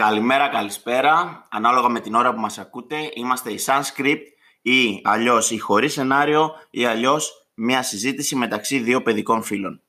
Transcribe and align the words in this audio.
Καλημέρα, 0.00 0.48
καλησπέρα. 0.48 1.46
Ανάλογα 1.50 1.88
με 1.88 2.00
την 2.00 2.14
ώρα 2.14 2.34
που 2.34 2.40
μας 2.40 2.58
ακούτε, 2.58 3.10
είμαστε 3.14 3.52
η 3.52 3.58
Sunscript 3.66 4.22
ή 4.62 5.00
αλλιώς 5.04 5.50
η 5.50 5.58
χωρίς 5.58 5.92
σενάριο 5.92 6.50
ή 6.70 6.84
αλλιώς 6.84 7.48
μια 7.54 7.82
συζήτηση 7.82 8.36
μεταξύ 8.36 8.78
δύο 8.78 9.02
παιδικών 9.02 9.42
φίλων. 9.42 9.82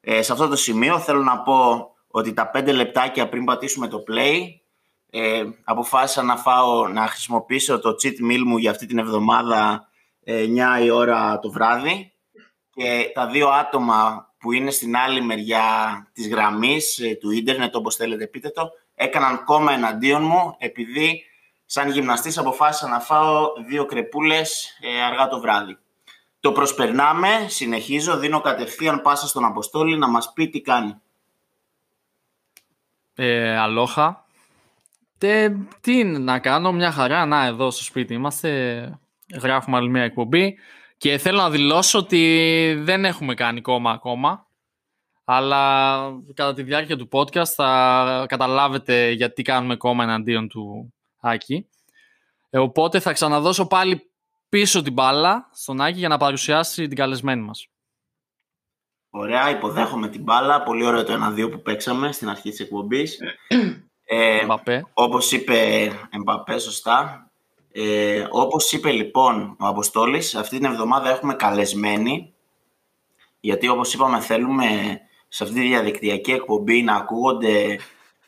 Ε, 0.00 0.22
σε 0.22 0.32
αυτό 0.32 0.48
το 0.48 0.56
σημείο 0.56 0.98
θέλω 0.98 1.22
να 1.22 1.38
πω 1.42 1.90
ότι 2.06 2.32
τα 2.32 2.50
πέντε 2.50 2.72
λεπτάκια 2.72 3.28
πριν 3.28 3.44
πατήσουμε 3.44 3.88
το 3.88 4.02
play 4.08 4.40
ε, 5.10 5.44
αποφάσισα 5.64 6.22
να 6.22 6.36
φάω 6.36 6.88
να 6.88 7.06
χρησιμοποιήσω 7.06 7.78
το 7.78 7.96
cheat 8.02 8.32
meal 8.32 8.42
μου 8.44 8.58
για 8.58 8.70
αυτή 8.70 8.86
την 8.86 8.98
εβδομάδα 8.98 9.88
9 10.26 10.84
η 10.84 10.90
ώρα 10.90 11.38
το 11.38 11.50
βράδυ 11.50 12.12
και 12.70 13.10
τα 13.14 13.26
δύο 13.26 13.48
άτομα 13.48 14.28
που 14.38 14.52
είναι 14.52 14.70
στην 14.70 14.96
άλλη 14.96 15.22
μεριά 15.22 15.62
της 16.12 16.28
γραμμής 16.28 16.98
ε, 16.98 17.14
του 17.14 17.30
ίντερνετ, 17.30 17.76
όπως 17.76 17.96
θέλετε 17.96 18.26
πείτε 18.26 18.50
το, 18.50 18.70
έκαναν 18.94 19.44
κόμμα 19.44 19.72
εναντίον 19.72 20.22
μου 20.22 20.54
επειδή 20.58 21.24
σαν 21.66 21.90
γυμναστής 21.90 22.38
αποφάσισα 22.38 22.88
να 22.88 23.00
φάω 23.00 23.52
δύο 23.66 23.84
κρεπούλες 23.84 24.78
ε, 24.80 25.02
αργά 25.02 25.28
το 25.28 25.40
βράδυ. 25.40 25.78
Το 26.40 26.52
προσπερνάμε, 26.52 27.28
συνεχίζω, 27.48 28.16
δίνω 28.18 28.40
κατευθείαν 28.40 29.02
πάσα 29.02 29.26
στον 29.26 29.44
Αποστόλη 29.44 29.98
να 29.98 30.08
μας 30.08 30.32
πει 30.32 30.48
τι 30.48 30.60
κάνει. 30.60 31.00
Ε, 33.14 33.56
αλόχα. 33.56 34.24
Τε, 35.18 35.50
τι 35.80 36.04
να 36.04 36.38
κάνω, 36.38 36.72
μια 36.72 36.90
χαρά, 36.90 37.26
να 37.26 37.44
εδώ 37.44 37.70
στο 37.70 37.82
σπίτι 37.82 38.14
είμαστε, 38.14 38.50
γράφουμε 39.40 39.76
άλλη 39.76 39.88
μια 39.88 40.02
εκπομπή 40.02 40.58
και 40.96 41.18
θέλω 41.18 41.38
να 41.38 41.50
δηλώσω 41.50 41.98
ότι 41.98 42.74
δεν 42.78 43.04
έχουμε 43.04 43.34
κάνει 43.34 43.60
κόμμα 43.60 43.90
ακόμα 43.90 44.46
αλλά 45.24 45.96
κατά 46.34 46.54
τη 46.54 46.62
διάρκεια 46.62 46.96
του 46.96 47.08
podcast 47.12 47.46
θα 47.54 48.24
καταλάβετε 48.28 49.10
γιατί 49.10 49.42
κάνουμε 49.42 49.76
κόμμα 49.76 50.02
εναντίον 50.04 50.48
του 50.48 50.94
Άκη. 51.20 51.68
Ε, 52.50 52.58
οπότε 52.58 53.00
θα 53.00 53.12
ξαναδώσω 53.12 53.66
πάλι 53.66 54.10
πίσω 54.48 54.82
την 54.82 54.92
μπάλα 54.92 55.50
στον 55.52 55.80
Άκη 55.80 55.98
για 55.98 56.08
να 56.08 56.16
παρουσιάσει 56.16 56.86
την 56.86 56.96
καλεσμένη 56.96 57.42
μας. 57.42 57.68
Ωραία, 59.10 59.50
υποδέχομαι 59.50 60.08
την 60.08 60.22
μπάλα. 60.22 60.62
Πολύ 60.62 60.84
ωραίο 60.84 61.04
το 61.04 61.34
1-2 61.36 61.50
που 61.50 61.62
παίξαμε 61.62 62.12
στην 62.12 62.28
αρχή 62.28 62.50
της 62.50 62.60
εκπομπής. 62.60 63.18
ε, 64.04 64.46
όπως 64.94 65.32
είπε 65.32 65.90
Εμπαπέ, 66.10 66.58
σωστά. 66.58 67.30
Ε, 67.72 68.26
όπως 68.30 68.72
είπε 68.72 68.90
λοιπόν 68.90 69.56
ο 69.58 69.66
Αποστόλης, 69.66 70.34
αυτή 70.34 70.56
την 70.56 70.64
εβδομάδα 70.64 71.10
έχουμε 71.10 71.34
καλεσμένη, 71.34 72.34
γιατί 73.40 73.68
όπως 73.68 73.94
είπαμε 73.94 74.20
θέλουμε 74.20 75.00
σε 75.34 75.44
αυτή 75.44 75.60
τη 75.60 75.66
διαδικτυακή 75.66 76.32
εκπομπή 76.32 76.82
να 76.82 76.94
ακούγονται 76.94 77.78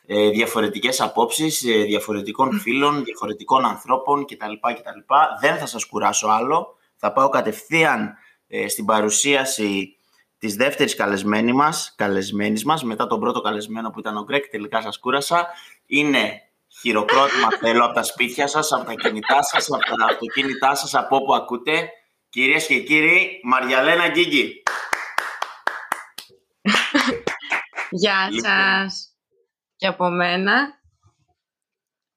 ε, 0.06 0.28
διαφορετικές 0.30 1.00
απόψεις 1.00 1.64
ε, 1.64 1.82
διαφορετικών 1.82 2.60
φίλων, 2.60 3.04
διαφορετικών 3.04 3.64
ανθρώπων 3.64 4.24
κτλ. 4.24 4.52
κτλ. 4.52 5.14
Δεν 5.40 5.56
θα 5.56 5.66
σας 5.66 5.84
κουράσω 5.84 6.28
άλλο. 6.28 6.76
Θα 6.96 7.12
πάω 7.12 7.28
κατευθείαν 7.28 8.14
ε, 8.48 8.68
στην 8.68 8.84
παρουσίαση 8.84 9.96
της 10.38 10.56
δεύτερης 10.56 10.94
καλεσμένη 10.94 11.52
μας, 11.52 11.94
καλεσμένης 11.96 12.64
μας, 12.64 12.84
μετά 12.84 13.06
τον 13.06 13.20
πρώτο 13.20 13.40
καλεσμένο 13.40 13.90
που 13.90 13.98
ήταν 13.98 14.16
ο 14.16 14.22
Γκρέκ, 14.22 14.48
τελικά 14.48 14.82
σας 14.82 14.98
κούρασα. 14.98 15.46
Είναι 15.86 16.42
χειροκρότημα 16.80 17.48
θέλω 17.62 17.84
από 17.84 17.94
τα 17.94 18.02
σπίτια 18.02 18.46
σας, 18.46 18.72
από 18.72 18.84
τα 18.84 18.94
κινητά 18.94 19.42
σας, 19.42 19.66
από 19.70 19.96
τα 19.96 20.04
αυτοκίνητά 20.10 20.74
σας, 20.74 20.94
από 20.94 21.16
όπου 21.16 21.34
ακούτε. 21.34 21.90
Κυρίες 22.28 22.66
και 22.66 22.80
κύριοι, 22.80 23.40
Μαριαλένα 23.42 24.08
Γκίγκη. 24.08 24.62
Γεια 27.98 28.28
λοιπόν. 28.30 28.50
σας 28.50 29.16
και 29.76 29.86
από 29.86 30.08
μένα. 30.08 30.80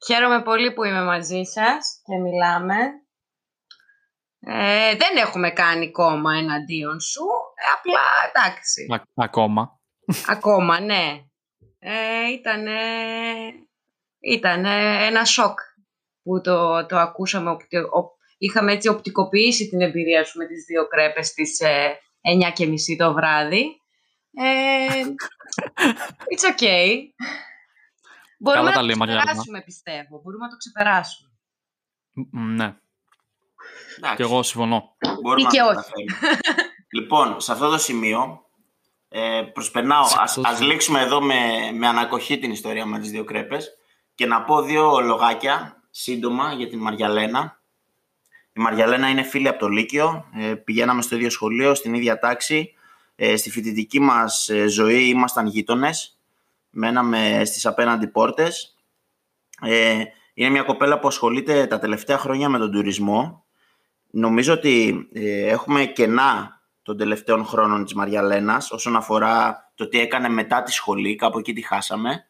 Χαίρομαι 0.05 0.41
πολύ 0.41 0.73
που 0.73 0.83
είμαι 0.83 1.03
μαζί 1.03 1.43
σας 1.43 2.01
και 2.03 2.15
μιλάμε. 2.15 2.75
Ε, 4.39 4.95
δεν 4.95 5.17
έχουμε 5.17 5.51
κάνει 5.51 5.91
κόμμα 5.91 6.35
εναντίον 6.35 6.99
σου, 6.99 7.23
ε, 7.55 7.63
απλά 7.77 8.01
εντάξει. 8.29 8.87
ακόμα. 9.13 9.79
Ακόμα, 10.27 10.79
ναι. 10.79 11.23
Ε, 11.79 12.27
ήταν 14.19 14.65
ένα 15.05 15.25
σοκ 15.25 15.59
που 16.23 16.41
το, 16.41 16.85
το 16.85 16.97
ακούσαμε. 16.97 17.57
Είχαμε 18.37 18.73
έτσι 18.73 18.87
οπτικοποιήσει 18.87 19.69
την 19.69 19.81
εμπειρία 19.81 20.23
σου 20.23 20.37
με 20.37 20.45
τις 20.45 20.63
δύο 20.65 20.87
κρέπες 20.87 21.27
στις 21.27 21.59
ε, 21.59 21.99
9.30 22.57 22.73
το 22.97 23.13
βράδυ. 23.13 23.78
Ε, 24.33 25.03
it's 26.35 26.45
okay. 26.53 27.01
Μπορούμε 28.37 28.71
να 28.71 28.81
το 28.81 28.87
ξεπεράσουμε, 28.87 29.61
πιστεύω. 29.61 30.21
Μπορούμε 30.23 30.45
να 30.45 30.49
το 30.49 30.57
ξεπεράσουμε. 30.57 31.29
Ναι. 32.55 32.75
Και 34.15 34.23
εγώ 34.23 34.43
συμφωνώ. 34.43 34.95
Μπορούμε 35.21 35.41
Ή 35.41 35.51
και 35.51 35.61
όχι. 35.61 36.05
λοιπόν, 36.91 37.39
σε 37.39 37.51
αυτό 37.51 37.69
το 37.69 37.77
σημείο 37.77 38.49
ε, 39.09 39.41
προσπερνάω. 39.53 40.05
Ας, 40.17 40.37
ας 40.37 40.61
λήξουμε 40.61 41.01
εδώ 41.01 41.21
με, 41.21 41.71
με 41.73 41.87
ανακοχή 41.87 42.39
την 42.39 42.51
ιστορία 42.51 42.85
με 42.85 42.99
τις 42.99 43.11
δύο 43.11 43.23
κρέπες 43.23 43.69
και 44.15 44.25
να 44.25 44.43
πω 44.43 44.61
δύο 44.61 44.99
λογάκια 44.99 45.83
σύντομα 45.89 46.53
για 46.53 46.67
την 46.67 46.79
Μαριαλένα. 46.79 47.61
Η 48.53 48.61
Μαριαλένα 48.61 49.09
είναι 49.09 49.23
φίλη 49.23 49.47
από 49.47 49.59
το 49.59 49.67
Λύκειο. 49.67 50.25
Ε, 50.35 50.53
πηγαίναμε 50.53 51.01
στο 51.01 51.15
ίδιο 51.15 51.29
σχολείο, 51.29 51.75
στην 51.75 51.93
ίδια 51.93 52.19
τάξη. 52.19 52.73
Ε, 53.21 53.35
στη 53.35 53.49
φοιτητική 53.49 53.99
μας 53.99 54.49
ε, 54.49 54.67
ζωή 54.67 55.07
ήμασταν 55.07 55.47
γείτονες. 55.47 56.17
Μέναμε 56.69 57.41
στις 57.45 57.65
απέναντι 57.65 58.07
πόρτες. 58.07 58.75
Ε, 59.61 60.03
είναι 60.33 60.49
μια 60.49 60.63
κοπέλα 60.63 60.99
που 60.99 61.07
ασχολείται 61.07 61.67
τα 61.67 61.79
τελευταία 61.79 62.17
χρόνια 62.17 62.49
με 62.49 62.57
τον 62.57 62.71
τουρισμό. 62.71 63.45
Νομίζω 64.09 64.53
ότι 64.53 65.07
ε, 65.13 65.47
έχουμε 65.47 65.85
κενά 65.85 66.61
των 66.81 66.97
τελευταίων 66.97 67.45
χρόνων 67.45 67.83
της 67.83 67.93
Μαριαλένας 67.93 68.71
όσον 68.71 68.95
αφορά 68.95 69.71
το 69.75 69.87
τι 69.87 69.99
έκανε 69.99 70.29
μετά 70.29 70.63
τη 70.63 70.71
σχολή, 70.71 71.15
κάπου 71.15 71.39
εκεί 71.39 71.53
τη 71.53 71.61
χάσαμε. 71.61 72.25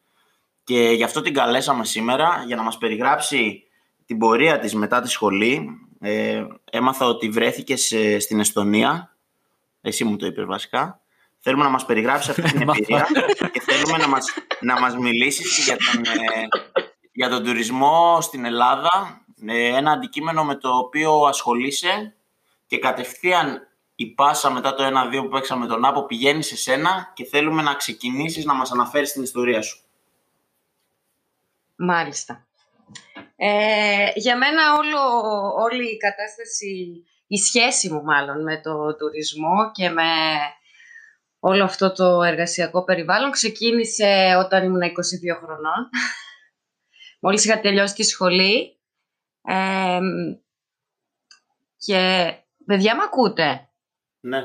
Και 0.63 0.79
γι' 0.79 1.03
αυτό 1.03 1.21
την 1.21 1.33
καλέσαμε 1.33 1.85
σήμερα 1.85 2.43
για 2.47 2.55
να 2.55 2.61
μας 2.61 2.77
περιγράψει 2.77 3.63
την 4.05 4.17
πορεία 4.17 4.59
της 4.59 4.75
μετά 4.75 5.01
τη 5.01 5.09
σχολή. 5.09 5.69
Ε, 5.99 6.43
έμαθα 6.71 7.05
ότι 7.05 7.29
βρέθηκες 7.29 7.93
στην 8.19 8.39
Εστονία 8.39 9.13
εσύ 9.81 10.03
μου 10.03 10.15
το 10.15 10.25
είπες 10.25 10.45
βασικά, 10.45 11.01
θέλουμε 11.39 11.63
να 11.63 11.69
μας 11.69 11.85
περιγράψεις 11.85 12.29
αυτή 12.29 12.41
την 12.41 12.61
εμπειρία 12.69 13.07
και 13.51 13.61
θέλουμε 13.61 13.97
να 13.97 14.07
μας, 14.07 14.25
να 14.59 14.79
μας 14.79 14.97
μιλήσεις 14.97 15.63
για 15.65 15.77
τον, 15.77 16.03
ε, 16.03 16.47
για 17.11 17.29
τον 17.29 17.43
τουρισμό 17.43 18.21
στην 18.21 18.45
Ελλάδα, 18.45 19.25
ε, 19.47 19.67
ένα 19.67 19.91
αντικείμενο 19.91 20.43
με 20.43 20.55
το 20.55 20.69
οποίο 20.77 21.21
ασχολείσαι 21.21 22.15
και 22.67 22.79
κατευθείαν 22.79 23.67
η 23.95 24.07
πάσα 24.07 24.51
μετά 24.51 24.73
το 24.73 24.83
1-2 24.83 25.21
που 25.21 25.29
παίξαμε 25.29 25.67
τον 25.67 25.85
Άπο 25.85 26.05
πηγαίνει 26.05 26.43
σε 26.43 26.55
σένα 26.55 27.11
και 27.15 27.25
θέλουμε 27.25 27.61
να 27.61 27.73
ξεκινήσεις 27.73 28.45
να 28.45 28.53
μας 28.53 28.71
αναφέρεις 28.71 29.11
την 29.11 29.23
ιστορία 29.23 29.61
σου. 29.61 29.83
Μάλιστα. 31.75 32.47
Ε, 33.35 34.11
για 34.15 34.37
μένα 34.37 34.73
όλο, 34.73 34.99
όλη 35.53 35.91
η 35.91 35.97
κατάσταση 35.97 37.03
η 37.31 37.37
σχέση 37.37 37.89
μου 37.89 38.03
μάλλον 38.03 38.43
με 38.43 38.61
το 38.61 38.95
τουρισμό 38.95 39.71
και 39.71 39.89
με 39.89 40.03
όλο 41.39 41.63
αυτό 41.63 41.91
το 41.91 42.21
εργασιακό 42.23 42.83
περιβάλλον 42.83 43.31
ξεκίνησε 43.31 44.35
όταν 44.39 44.63
ήμουν 44.63 44.81
22 44.81 44.85
χρονών. 45.43 45.89
Μόλις 47.21 47.45
είχα 47.45 47.59
τελειώσει 47.59 47.93
τη 47.95 48.03
σχολή. 48.03 48.79
και 51.77 52.33
παιδιά 52.65 52.95
με 52.95 53.01
ακούτε; 53.03 53.69
Ναι. 54.19 54.41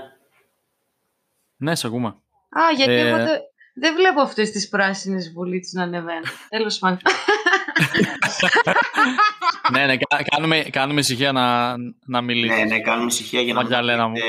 Ναι, 1.56 1.74
σε 1.74 1.86
ακούμε. 1.86 2.08
Α, 2.48 2.72
γιατί 2.76 2.92
ε... 2.92 3.08
εγώ 3.08 3.16
δεν, 3.74 3.94
βλέπω 3.94 4.20
αυτές 4.20 4.50
τις 4.50 4.68
πράσινες 4.68 5.32
βουλίτσες 5.32 5.72
να 5.72 5.82
ανεβαίνουν. 5.82 6.24
Τέλος 6.48 6.78
πάντων. 6.78 6.98
ναι, 9.72 9.86
ναι, 9.86 9.96
κάνουμε, 10.30 10.62
κάνουμε 10.62 11.00
ησυχία 11.00 11.32
να, 11.32 11.74
να 12.06 12.20
μιλήσουμε. 12.20 12.64
Ναι, 12.64 12.64
ναι, 12.64 12.80
κάνουμε 12.80 13.06
ησυχία 13.06 13.40
για 13.40 13.54
να 13.54 14.08
μην 14.08 14.22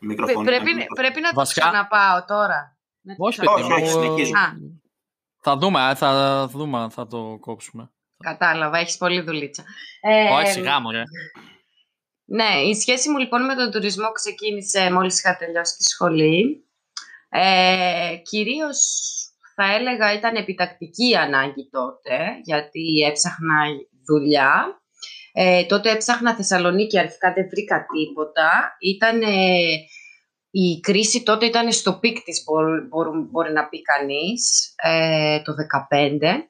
μικροφωνή. 0.00 0.44
Πρέπει, 0.44 0.70
πρέπει 0.94 1.20
να 1.20 1.28
το 1.28 1.34
Βασικά... 1.34 1.60
ξαναπάω 1.60 2.24
τώρα. 2.24 2.76
Όχι, 3.18 3.46
όχι, 3.46 3.72
όχι, 3.72 3.86
συνεχίζουμε. 3.86 4.58
Θα 5.42 5.56
δούμε, 5.56 5.92
θα 5.96 6.46
δούμε, 6.46 6.86
θα 6.90 7.06
το 7.06 7.38
κόψουμε. 7.40 7.90
Κατάλαβα, 8.18 8.78
έχεις 8.78 8.96
πολύ 8.96 9.20
δουλίτσα. 9.20 9.64
Ε, 10.00 10.28
όχι, 10.32 10.50
σιγά 10.50 10.80
μου, 10.80 10.90
ρε. 10.90 11.02
Ναι, 12.24 12.60
η 12.68 12.74
σχέση 12.74 13.10
μου 13.10 13.18
λοιπόν 13.18 13.44
με 13.44 13.54
τον 13.54 13.70
τουρισμό 13.70 14.12
ξεκίνησε 14.12 14.90
μόλις 14.92 15.18
είχα 15.18 15.36
τελειώσει 15.36 15.76
τη 15.76 15.82
σχολή. 15.82 16.64
Ε, 17.28 18.16
κυρίως 18.22 18.78
θα 19.60 19.74
έλεγα 19.74 20.12
ήταν 20.12 20.34
επιτακτική 20.36 21.16
ανάγκη 21.16 21.68
τότε, 21.70 22.18
γιατί 22.42 22.84
έψαχνα 23.08 23.64
δουλειά. 24.06 24.80
Ε, 25.32 25.64
τότε 25.64 25.90
έψαχνα 25.90 26.34
Θεσσαλονίκη, 26.34 26.98
αρχικά 26.98 27.32
δεν 27.32 27.48
βρήκα 27.48 27.86
τίποτα. 27.92 28.76
Ήταν, 28.80 29.20
η 30.50 30.80
κρίση 30.80 31.22
τότε 31.22 31.46
ήταν 31.46 31.72
στο 31.72 31.98
peak 31.98 32.22
της, 32.22 32.42
μπορεί, 32.44 33.20
μπορεί, 33.30 33.52
να 33.52 33.68
πει 33.68 33.82
κανείς, 33.82 34.74
ε, 34.82 35.42
το 35.42 35.52
2015. 35.52 36.48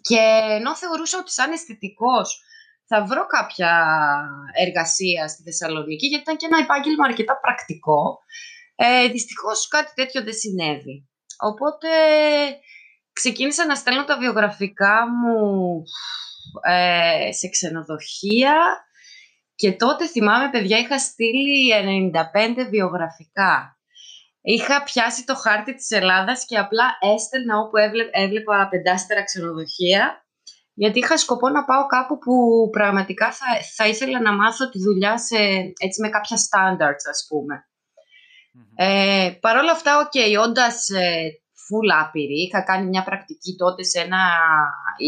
Και 0.00 0.20
ενώ 0.58 0.76
θεωρούσα 0.76 1.18
ότι 1.18 1.30
σαν 1.30 1.52
αισθητικός 1.52 2.42
θα 2.86 3.04
βρω 3.04 3.26
κάποια 3.26 3.72
εργασία 4.64 5.28
στη 5.28 5.42
Θεσσαλονίκη, 5.42 6.06
γιατί 6.06 6.22
ήταν 6.22 6.36
και 6.36 6.46
ένα 6.46 6.58
επάγγελμα 6.58 7.04
αρκετά 7.06 7.40
πρακτικό, 7.40 8.18
ε, 8.74 9.08
δυστυχώς 9.08 9.68
κάτι 9.68 9.92
τέτοιο 9.94 10.22
δεν 10.22 10.34
συνέβη. 10.34 11.07
Οπότε 11.38 11.88
ξεκίνησα 13.12 13.66
να 13.66 13.74
στέλνω 13.74 14.04
τα 14.04 14.18
βιογραφικά 14.18 15.06
μου 15.10 15.82
ε, 16.62 17.32
σε 17.32 17.48
ξενοδοχεία 17.48 18.56
και 19.54 19.72
τότε 19.72 20.06
θυμάμαι 20.06 20.50
παιδιά 20.50 20.78
είχα 20.78 20.98
στείλει 20.98 21.72
95 22.12 22.66
βιογραφικά. 22.70 23.78
Είχα 24.40 24.82
πιάσει 24.82 25.24
το 25.24 25.34
χάρτη 25.34 25.74
της 25.74 25.90
Ελλάδας 25.90 26.44
και 26.44 26.58
απλά 26.58 26.84
έστελνα 27.14 27.58
όπου 27.58 27.76
έβλεπα 28.12 28.68
πεντάστερα 28.70 29.24
ξενοδοχεία 29.24 30.22
γιατί 30.74 30.98
είχα 30.98 31.16
σκοπό 31.16 31.48
να 31.48 31.64
πάω 31.64 31.86
κάπου 31.86 32.18
που 32.18 32.68
πραγματικά 32.70 33.32
θα, 33.32 33.46
θα 33.76 33.86
ήθελα 33.86 34.20
να 34.20 34.32
μάθω 34.32 34.68
τη 34.68 34.78
δουλειά 34.78 35.18
σε, 35.18 35.36
έτσι 35.78 36.00
με 36.00 36.08
κάποια 36.08 36.36
standards 36.36 37.04
ας 37.10 37.26
πούμε. 37.28 37.68
Ε, 38.74 39.30
Παρ' 39.40 39.56
όλα 39.56 39.72
αυτά, 39.72 39.98
OK, 39.98 40.10
okay, 40.14 40.48
όντας 40.48 40.88
ε, 40.88 41.30
full 41.68 41.88
άπειρη, 42.00 42.42
είχα 42.42 42.62
κάνει 42.62 42.88
μια 42.88 43.04
πρακτική 43.04 43.56
τότε 43.56 43.82
σε 43.82 44.00
ένα 44.00 44.24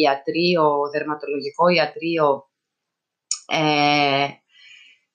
ιατρείο, 0.02 0.90
δερματολογικό 0.92 1.68
ιατρείο 1.68 2.50
ε, 3.46 4.28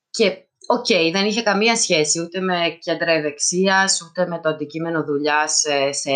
και 0.09 0.45
OK, 0.67 0.85
okay, 0.89 1.09
δεν 1.11 1.25
είχε 1.25 1.41
καμία 1.41 1.75
σχέση 1.75 2.21
ούτε 2.21 2.39
με 2.39 2.77
κέντρα 2.79 3.11
ευεξίας, 3.11 4.01
ούτε 4.01 4.27
με 4.27 4.39
το 4.39 4.49
αντικείμενο 4.49 5.03
δουλειάς 5.03 5.59
σε, 5.59 5.91
σε, 5.91 6.11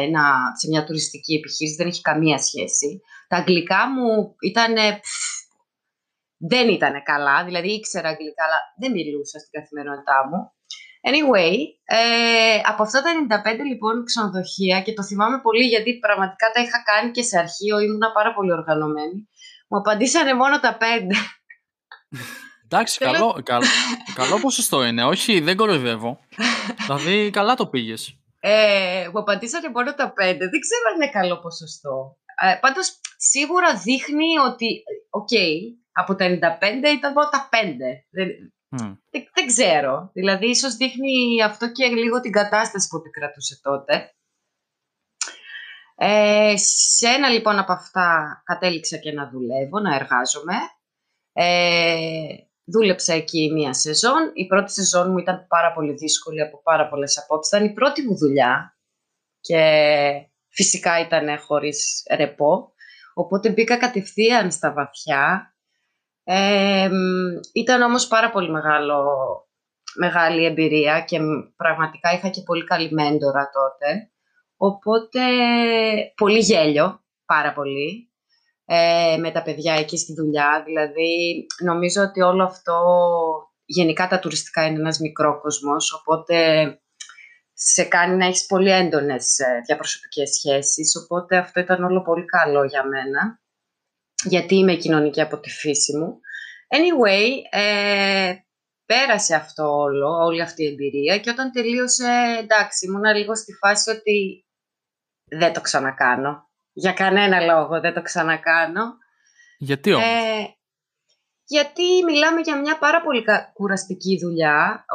σε 0.60 0.68
μια 0.70 0.84
τουριστική 0.84 1.34
επιχείρηση. 1.34 1.76
Δεν 1.76 1.88
είχε 1.88 2.02
καμία 2.02 2.38
σχέση. 2.38 3.02
Τα 3.28 3.38
αγγλικά 3.38 3.90
μου 3.90 4.36
ήταν. 4.42 4.76
Δεν 6.38 6.70
ήταν 6.70 7.04
καλά, 7.04 7.44
δηλαδή 7.46 7.72
ήξερα 7.74 8.10
αγγλικά, 8.10 8.44
αλλά 8.44 8.60
δεν 8.78 8.92
μιλούσα 8.92 9.40
στην 9.40 9.52
καθημερινότητά 9.52 10.28
μου. 10.30 10.52
Anyway, 11.02 11.56
ε, 11.84 12.60
από 12.66 12.84
αυτά 12.84 13.02
τα 13.02 13.44
95 13.46 13.60
λοιπόν 13.70 14.06
ξενοδοχεία 14.06 14.82
και 14.82 14.94
το 14.94 15.04
θυμάμαι 15.04 15.40
πολύ 15.42 15.66
γιατί 15.66 16.00
πραγματικά 16.00 16.52
τα 16.54 16.62
είχα 16.62 16.84
κάνει 16.84 17.12
και 17.12 17.22
σε 17.22 17.40
αρχείο, 17.40 17.80
ήμουνα 17.80 18.12
πάρα 18.12 18.34
πολύ 18.34 18.52
οργανωμένη. 18.52 19.30
Μου 19.70 19.78
απαντήσανε 19.78 20.34
μόνο 20.34 20.60
τα 20.60 20.78
5. 20.80 20.84
Εντάξει, 22.64 23.00
καλό, 23.00 23.42
καλό, 23.44 23.66
καλό 24.14 24.40
ποσοστό 24.40 24.84
είναι. 24.84 25.04
Όχι, 25.04 25.40
δεν 25.40 25.56
κοροϊδεύω. 25.56 26.20
δηλαδή, 26.86 27.30
καλά 27.30 27.56
το 27.56 27.68
πήγες. 27.68 28.20
Ε, 28.40 29.10
μου 29.14 29.20
απαντήσανε 29.20 29.70
μόνο 29.70 29.94
τα 29.94 30.08
5. 30.08 30.14
Δεν 30.38 30.60
ξέρω 30.66 30.84
αν 30.90 30.96
είναι 30.96 31.10
καλό 31.10 31.40
ποσοστό. 31.40 32.18
Ε, 32.42 32.58
Πάντως, 32.62 33.00
σίγουρα 33.18 33.76
δείχνει 33.76 34.38
ότι, 34.38 34.84
οκ, 35.10 35.30
από 35.92 36.16
τα 36.16 36.26
95 36.26 36.90
ήταν 36.98 37.14
μόνο 37.14 37.30
τα 37.30 37.50
5. 37.52 37.58
Δεν, 38.10 38.28
δεν, 39.34 39.48
ξέρω. 39.48 40.10
Δηλαδή, 40.14 40.50
ίσως 40.50 40.76
δείχνει 40.76 41.44
αυτό 41.44 41.72
και 41.72 41.86
λίγο 41.86 42.20
την 42.20 42.32
κατάσταση 42.32 42.88
που 42.88 42.98
επικρατούσε 42.98 43.60
τότε. 43.62 44.14
Ε, 45.96 46.54
σε 46.58 47.08
ένα 47.08 47.30
λοιπόν 47.30 47.60
από 47.60 47.72
αυτά 47.72 48.42
κατέληξα 48.46 48.98
και 48.98 49.12
να 49.12 49.30
δουλεύω, 49.30 49.80
να 49.80 49.96
εργάζομαι. 49.96 50.56
Ε, 51.34 52.28
δούλεψα 52.66 53.14
εκεί 53.14 53.52
μία 53.54 53.74
σεζόν. 53.74 54.32
Η 54.34 54.48
πρώτη 54.48 54.72
σεζόν 54.72 55.12
μου 55.12 55.18
ήταν 55.18 55.48
πάρα 55.48 55.74
πολύ 55.74 55.94
δύσκολη 55.94 56.42
από 56.42 56.62
πάρα 56.64 56.90
πολλές 56.90 57.18
απόψεις. 57.18 57.58
Ήταν 57.58 57.68
η 57.68 57.74
πρώτη 57.74 58.02
μου 58.02 58.18
δουλειά 58.18 58.78
και 59.40 59.62
φυσικά 60.48 61.00
ήταν 61.00 61.40
χωρίς 61.40 62.04
ρεπό. 62.16 62.74
Οπότε 63.14 63.50
μπήκα 63.50 63.78
κατευθείαν 63.78 64.52
στα 64.52 64.74
βαθιά 64.74 65.54
ήταν 67.54 67.82
όμως 67.82 68.08
πάρα 68.08 68.30
πολύ 68.30 68.52
μεγάλο, 68.52 69.06
μεγάλη 69.96 70.46
εμπειρία 70.46 71.02
και 71.02 71.20
πραγματικά 71.56 72.12
είχα 72.14 72.30
και 72.30 72.42
πολύ 72.42 72.64
καλή 72.64 72.92
μέντορα 72.92 73.50
τότε. 73.50 74.12
Οπότε 74.58 75.20
πολύ 76.16 76.40
γέλιο, 76.40 77.04
πάρα 77.26 77.54
πολύ, 77.54 78.12
ε, 78.66 79.18
με 79.20 79.32
τα 79.32 79.42
παιδιά 79.42 79.74
εκεί 79.74 79.98
στη 79.98 80.14
δουλειά. 80.14 80.64
Δηλαδή 80.66 81.46
νομίζω 81.64 82.02
ότι 82.02 82.22
όλο 82.22 82.44
αυτό, 82.44 82.82
γενικά 83.66 84.08
τα 84.08 84.20
τουριστικά 84.20 84.66
είναι 84.66 84.80
ένας 84.80 85.00
μικρό 85.00 85.40
κόσμος, 85.42 85.94
οπότε 85.94 86.38
σε 87.54 87.84
κάνει 87.84 88.16
να 88.16 88.26
έχεις 88.26 88.46
πολύ 88.46 88.72
έντονες 88.72 89.40
ε, 89.40 89.62
διαπροσωπικές 89.66 90.30
σχέσεις, 90.30 90.96
οπότε 91.04 91.38
αυτό 91.38 91.60
ήταν 91.60 91.84
όλο 91.84 92.02
πολύ 92.02 92.26
καλό 92.26 92.64
για 92.64 92.84
μένα 92.88 93.40
γιατί 94.24 94.56
είμαι 94.56 94.76
κοινωνική 94.76 95.22
από 95.22 95.40
τη 95.40 95.50
φύση 95.50 95.98
μου. 95.98 96.20
Anyway, 96.68 97.30
ε, 97.50 98.34
πέρασε 98.86 99.36
αυτό 99.36 99.64
όλο, 99.64 100.10
όλη 100.10 100.42
αυτή 100.42 100.64
η 100.64 100.68
εμπειρία 100.68 101.18
και 101.18 101.30
όταν 101.30 101.52
τελείωσε, 101.52 102.38
εντάξει, 102.40 102.86
ήμουν 102.86 103.16
λίγο 103.16 103.36
στη 103.36 103.54
φάση 103.54 103.90
ότι 103.90 104.46
δεν 105.30 105.54
το 105.54 105.62
ξανακάνω. 105.62 106.50
Για 106.74 106.94
κανένα 106.94 107.40
λόγο 107.40 107.80
δεν 107.80 107.94
το 107.94 108.02
ξανακάνω. 108.02 108.84
Γιατί 109.58 109.94
όμως; 109.94 110.08
Ε, 110.08 110.54
γιατί 111.46 111.84
μιλάμε 112.06 112.42
για 112.42 112.60
μια 112.60 112.78
πάρα 112.78 113.02
πολύ 113.02 113.24
κουραστική 113.54 114.18
δουλειά 114.22 114.86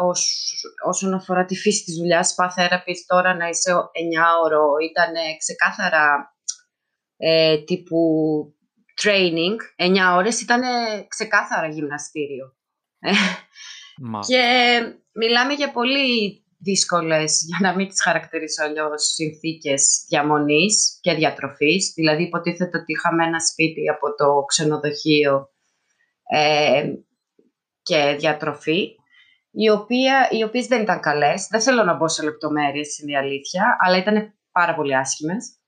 όσον 0.87 1.15
αφορά 1.15 1.45
τη 1.45 1.57
φύση 1.57 1.85
της 1.85 1.95
δουλειάς. 1.95 2.35
Spa 2.35 2.45
therapist 2.45 3.03
τώρα 3.07 3.35
να 3.35 3.49
είσαι 3.49 3.73
9 3.73 3.79
ώρο 4.45 4.65
ήταν 4.91 5.13
ξεκάθαρα 5.39 6.35
ε, 7.17 7.59
τύπου 7.59 7.99
training, 9.03 9.57
9 9.77 10.15
ώρες, 10.17 10.41
ήταν 10.41 10.63
ξεκάθαρα 11.09 11.69
γυμναστήριο. 11.69 12.57
Ε, 12.99 13.11
και 14.27 14.43
μιλάμε 15.13 15.53
για 15.53 15.71
πολύ 15.71 16.45
δύσκολες, 16.59 17.45
για 17.47 17.59
να 17.61 17.77
μην 17.77 17.89
τις 17.89 18.03
χαρακτηρίσω 18.03 18.65
αλλιώς 18.65 19.03
συνθήκες 19.03 20.05
διαμονής 20.09 20.99
και 21.01 21.15
διατροφής. 21.15 21.93
Δηλαδή 21.95 22.23
υποτίθεται 22.23 22.79
ότι 22.79 22.93
είχαμε 22.93 23.25
ένα 23.25 23.41
σπίτι 23.41 23.89
από 23.89 24.15
το 24.15 24.45
ξενοδοχείο 24.47 25.49
ε, 26.33 26.93
και 27.83 28.17
διατροφή, 28.19 28.95
οι, 29.51 29.69
οποία, 29.71 30.29
οι 30.31 30.43
οποίες 30.43 30.67
δεν 30.67 30.83
ήταν 30.83 31.01
καλές. 31.01 31.47
Δεν 31.51 31.61
θέλω 31.61 31.85
να 31.85 31.95
μπω 31.95 32.09
σε 32.09 32.23
λεπτομέρειες, 32.23 32.99
είναι 32.99 33.13
η 33.13 33.17
αλήθεια, 33.17 33.77
αλλά 33.81 33.97
ήταν 33.97 34.35
πάρα 34.53 34.75
πολύ 34.75 34.97
άσχημες. 34.97 35.59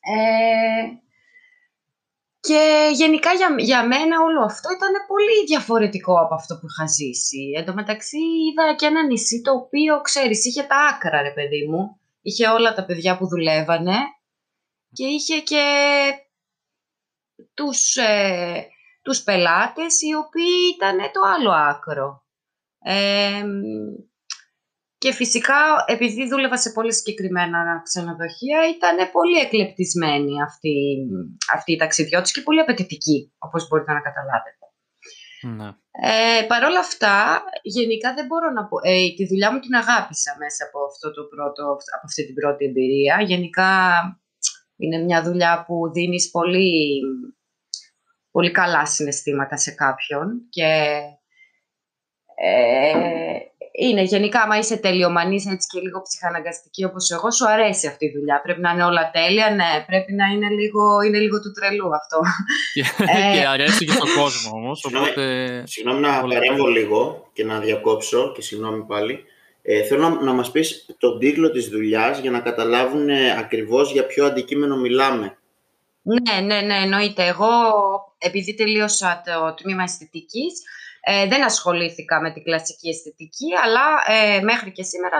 Ε, 0.00 0.82
και 2.50 2.90
γενικά 2.92 3.32
για, 3.32 3.54
για 3.58 3.86
μένα 3.86 4.20
όλο 4.20 4.42
αυτό 4.44 4.68
ήταν 4.72 4.92
πολύ 5.06 5.44
διαφορετικό 5.46 6.14
από 6.20 6.34
αυτό 6.34 6.54
που 6.58 6.66
είχα 6.70 6.86
ζήσει. 6.86 7.52
Εν 7.56 7.64
τω 7.64 7.74
μεταξύ 7.74 8.18
είδα 8.18 8.74
και 8.74 8.86
ένα 8.86 9.06
νησί 9.06 9.40
το 9.40 9.52
οποίο, 9.52 10.00
ξέρεις, 10.00 10.46
είχε 10.46 10.62
τα 10.62 10.76
άκρα 10.76 11.22
ρε 11.22 11.32
παιδί 11.32 11.66
μου. 11.68 12.00
Είχε 12.22 12.48
όλα 12.48 12.74
τα 12.74 12.84
παιδιά 12.84 13.16
που 13.16 13.28
δουλεύανε 13.28 13.96
και 14.92 15.04
είχε 15.04 15.40
και 15.40 15.64
τους, 17.54 17.96
ε, 17.96 18.66
τους 19.02 19.22
πελάτες 19.22 20.02
οι 20.02 20.14
οποίοι 20.14 20.74
ήταν 20.74 20.96
το 20.96 21.20
άλλο 21.34 21.50
άκρο. 21.50 22.24
Ε, 22.82 23.44
και 25.00 25.12
φυσικά, 25.12 25.60
επειδή 25.86 26.28
δούλευα 26.28 26.56
σε 26.56 26.70
πολύ 26.70 26.94
συγκεκριμένα 26.94 27.80
ξενοδοχεία, 27.84 28.60
ήταν 28.76 29.10
πολύ 29.10 29.38
εκλεπτισμένη 29.38 30.42
αυτή, 30.42 30.74
αυτή 31.54 31.72
η 31.72 31.76
ταξιδιώτης 31.76 32.32
και 32.32 32.40
πολύ 32.40 32.60
απαιτητική, 32.60 33.32
όπως 33.38 33.68
μπορείτε 33.68 33.92
να 33.92 34.00
καταλάβετε. 34.00 34.64
Ναι. 35.42 35.68
Ε, 36.08 36.46
Παρ' 36.46 36.64
όλα 36.64 36.78
αυτά, 36.78 37.42
γενικά 37.62 38.14
δεν 38.14 38.26
μπορώ 38.26 38.50
να 38.50 38.66
πω... 38.66 38.76
Ε, 38.82 39.14
τη 39.16 39.26
δουλειά 39.26 39.52
μου 39.52 39.60
την 39.60 39.74
αγάπησα 39.74 40.36
μέσα 40.38 40.64
από, 40.64 40.78
αυτό 40.84 41.12
το 41.12 41.22
πρώτο, 41.24 41.62
από 41.96 42.04
αυτή 42.04 42.26
την 42.26 42.34
πρώτη 42.34 42.64
εμπειρία. 42.64 43.22
Γενικά 43.22 43.70
είναι 44.76 44.98
μια 44.98 45.22
δουλειά 45.22 45.64
που 45.66 45.92
δίνεις 45.92 46.30
πολύ, 46.30 47.00
πολύ 48.30 48.50
καλά 48.50 48.86
συναισθήματα 48.86 49.56
σε 49.56 49.70
κάποιον 49.70 50.46
και 50.50 51.00
ε, 52.34 53.49
είναι 53.80 54.02
γενικά, 54.02 54.40
άμα 54.40 54.58
είσαι 54.58 54.76
τελειομανής 54.76 55.46
έτσι 55.46 55.68
και 55.70 55.80
λίγο 55.80 56.02
ψυχαναγκαστική 56.02 56.84
όπως 56.84 57.10
εγώ, 57.10 57.30
σου 57.30 57.48
αρέσει 57.48 57.86
αυτή 57.86 58.04
η 58.04 58.12
δουλειά. 58.16 58.40
Πρέπει 58.42 58.60
να 58.60 58.70
είναι 58.70 58.84
όλα 58.84 59.10
τέλεια, 59.10 59.50
ναι, 59.50 59.84
πρέπει 59.86 60.12
να 60.12 60.26
είναι 60.26 60.48
λίγο, 60.48 61.00
είναι 61.06 61.18
λίγο 61.18 61.40
του 61.40 61.52
τρελού 61.52 61.94
αυτό. 61.94 62.20
Και, 62.74 62.84
ε, 63.40 63.46
αρέσει 63.54 63.84
και 63.84 63.92
στον 63.92 64.08
κόσμο 64.20 64.50
όμως, 64.58 64.84
οπότε... 64.84 65.22
Συγγνώμη 65.66 66.00
να 66.00 66.20
παρέμβω 66.20 66.66
λίγο 66.66 67.30
και 67.32 67.44
να 67.44 67.58
διακόψω 67.58 68.32
και 68.34 68.42
συγγνώμη 68.42 68.84
πάλι. 68.84 69.24
Ε, 69.62 69.82
θέλω 69.82 70.08
να, 70.08 70.22
να 70.22 70.32
μας 70.32 70.50
πεις 70.50 70.86
τον 70.98 71.18
τίτλο 71.18 71.50
της 71.50 71.68
δουλειάς 71.68 72.18
για 72.18 72.30
να 72.30 72.40
καταλάβουν 72.40 73.08
ε, 73.08 73.38
ακριβώς 73.38 73.92
για 73.92 74.06
ποιο 74.06 74.24
αντικείμενο 74.26 74.76
μιλάμε. 74.76 75.38
Ναι, 76.02 76.40
ναι, 76.40 76.60
ναι, 76.60 76.74
εννοείται. 76.74 77.26
Εγώ, 77.26 77.48
επειδή 78.18 78.54
τελείωσα 78.54 79.22
το 79.24 79.54
τμήμα 79.54 79.82
αισθητικής, 79.82 80.62
ε, 81.00 81.26
δεν 81.26 81.44
ασχολήθηκα 81.44 82.20
με 82.20 82.32
την 82.32 82.42
κλασική 82.42 82.88
αισθητική, 82.88 83.50
αλλά 83.64 83.86
ε, 84.06 84.40
μέχρι 84.40 84.72
και 84.72 84.82
σήμερα 84.82 85.16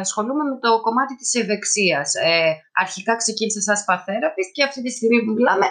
ασχολούμαι 0.00 0.44
με 0.44 0.58
το 0.60 0.80
κομμάτι 0.80 1.16
της 1.16 1.34
ευεξίας. 1.34 2.14
Ε, 2.14 2.56
αρχικά 2.72 3.16
ξεκίνησα 3.16 3.60
σαν 3.60 3.76
σπαθέραπης 3.76 4.52
και 4.52 4.62
αυτή 4.62 4.82
τη 4.82 4.90
στιγμή 4.90 5.24
που 5.24 5.32
μιλάμε 5.32 5.66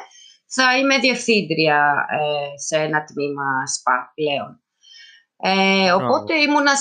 θα 0.46 0.78
είμαι 0.78 0.98
διευθύντρια 0.98 2.08
ε, 2.10 2.58
σε 2.58 2.78
ένα 2.78 3.04
τμήμα 3.04 3.68
ΣΠΑ 3.68 4.14
πλέον. 4.16 4.58
Ε, 5.38 5.92
οπότε 5.92 6.36
ήμουνα 6.36 6.72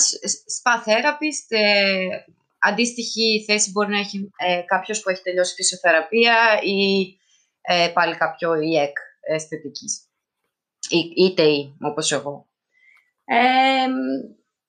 spa 0.57 0.89
therapist. 0.89 1.47
Ε, 1.47 2.07
αντίστοιχη 2.59 3.43
θέση 3.47 3.71
μπορεί 3.71 3.89
να 3.89 3.99
έχει 3.99 4.29
ε, 4.37 4.61
κάποιος 4.65 5.01
που 5.01 5.09
έχει 5.09 5.21
τελειώσει 5.21 5.53
φυσιοθεραπεία 5.53 6.59
ή 6.63 7.07
ε, 7.61 7.91
πάλι 7.93 8.15
κάποιο 8.15 8.61
ΙΕΚ 8.61 8.97
αισθητικής. 9.21 10.07
Είτε 11.15 11.43
ή, 11.43 11.77
όπως 11.81 12.11
εγώ. 12.11 12.47
Ε, 13.33 13.87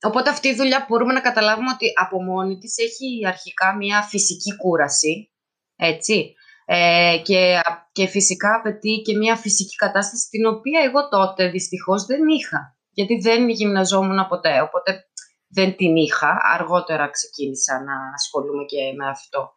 οπότε 0.07 0.31
αυτή 0.31 0.49
η 0.49 0.55
δουλειά 0.55 0.87
μπορούμε 0.89 1.13
να 1.13 1.21
καταλάβουμε 1.21 1.71
ότι 1.75 1.93
από 1.95 2.23
μόνη 2.23 2.59
της 2.59 2.79
έχει 2.79 3.27
αρχικά 3.27 3.77
μια 3.77 4.03
φυσική 4.03 4.57
κούραση, 4.57 5.33
έτσι, 5.77 6.35
ε, 6.65 7.21
και, 7.25 7.61
και 7.93 8.07
φυσικά 8.07 8.55
απαιτεί 8.55 9.03
και 9.05 9.17
μια 9.17 9.37
φυσική 9.37 9.75
κατάσταση 9.75 10.29
την 10.29 10.47
οποία 10.47 10.81
εγώ 10.85 11.09
τότε 11.09 11.49
δυστυχώς 11.49 12.05
δεν 12.05 12.29
είχα, 12.29 12.77
γιατί 12.91 13.15
δεν 13.21 13.49
γυμναζόμουν 13.49 14.27
ποτέ, 14.29 14.61
οπότε 14.61 15.05
δεν 15.49 15.77
την 15.77 15.97
είχα, 15.97 16.39
αργότερα 16.55 17.11
ξεκίνησα 17.11 17.83
να 17.83 17.95
ασχολούμαι 18.15 18.65
και 18.65 18.93
με 18.97 19.09
αυτό. 19.09 19.53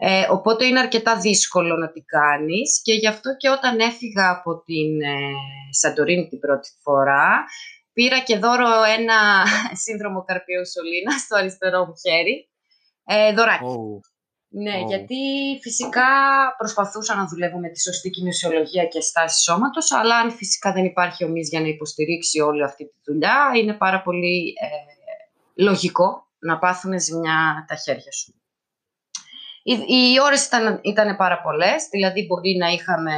Ε, 0.00 0.26
οπότε 0.30 0.66
είναι 0.66 0.78
αρκετά 0.78 1.18
δύσκολο 1.18 1.76
να 1.76 1.90
την 1.90 2.04
κάνεις 2.04 2.80
και 2.82 2.92
γι' 2.92 3.08
αυτό 3.08 3.36
και 3.36 3.48
όταν 3.48 3.78
έφυγα 3.78 4.30
από 4.30 4.62
την 4.62 5.00
ε, 5.00 5.30
Σαντορίνη 5.70 6.28
την 6.28 6.38
πρώτη 6.38 6.68
φορά 6.82 7.44
πήρα 7.98 8.20
και 8.20 8.38
δώρο 8.38 8.82
ένα 8.98 9.18
σύνδρομο 9.84 10.24
καρπίου 10.24 10.66
σωλήνας 10.66 11.20
στο 11.20 11.36
αριστερό 11.36 11.86
μου 11.86 11.94
χέρι, 12.04 12.48
ε, 13.04 13.32
δωράκι. 13.32 13.76
Ναι, 14.48 14.76
γιατί 14.86 15.16
φυσικά 15.60 16.10
προσπαθούσα 16.58 17.14
να 17.14 17.26
δουλεύω 17.26 17.58
με 17.58 17.68
τη 17.68 17.80
σωστή 17.80 18.10
κοινωνιολογία 18.10 18.84
και 18.84 19.00
στάση 19.00 19.42
σώματος, 19.42 19.92
αλλά 19.92 20.16
αν 20.16 20.30
φυσικά 20.30 20.72
δεν 20.72 20.84
υπάρχει 20.84 21.24
ομοίς 21.24 21.48
για 21.48 21.60
να 21.60 21.66
υποστηρίξει 21.66 22.40
όλη 22.40 22.62
αυτή 22.62 22.84
τη 22.84 23.12
δουλειά, 23.12 23.52
είναι 23.56 23.72
πάρα 23.72 24.02
πολύ 24.02 24.54
ε, 24.60 25.62
λογικό 25.62 26.26
να 26.38 26.58
πάθουν 26.58 27.00
ζημιά 27.00 27.64
τα 27.68 27.74
χέρια 27.74 28.12
σου. 28.12 28.34
Οι, 29.62 29.72
οι 29.72 30.20
ώρες 30.20 30.46
ήταν, 30.46 30.80
ήταν 30.82 31.16
πάρα 31.16 31.40
πολλές, 31.40 31.88
δηλαδή 31.90 32.26
μπορεί 32.26 32.56
να 32.56 32.68
είχαμε, 32.68 33.12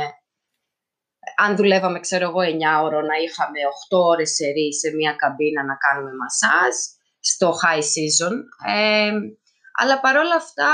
αν 1.37 1.57
δουλεύαμε 1.57 2.01
ξέρω 2.01 2.25
εγώ 2.29 2.41
9 2.41 2.85
ώρο, 2.85 3.01
να 3.01 3.17
είχαμε 3.25 3.59
8 3.91 3.99
ώρες 4.13 4.31
σερί 4.35 4.75
σε 4.75 4.95
μια 4.95 5.13
καμπίνα 5.13 5.65
να 5.65 5.77
κάνουμε 5.77 6.13
μασάζ 6.21 6.75
στο 7.21 7.49
high 7.63 7.85
season. 7.93 8.35
Ε, 8.75 9.13
αλλά 9.81 10.01
παρόλα 10.01 10.35
αυτά, 10.35 10.73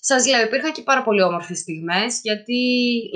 σας 0.00 0.26
λέω, 0.26 0.42
υπήρχαν 0.42 0.72
και 0.72 0.82
πάρα 0.82 1.02
πολύ 1.02 1.22
όμορφες 1.22 1.58
στιγμές, 1.58 2.20
γιατί 2.22 2.60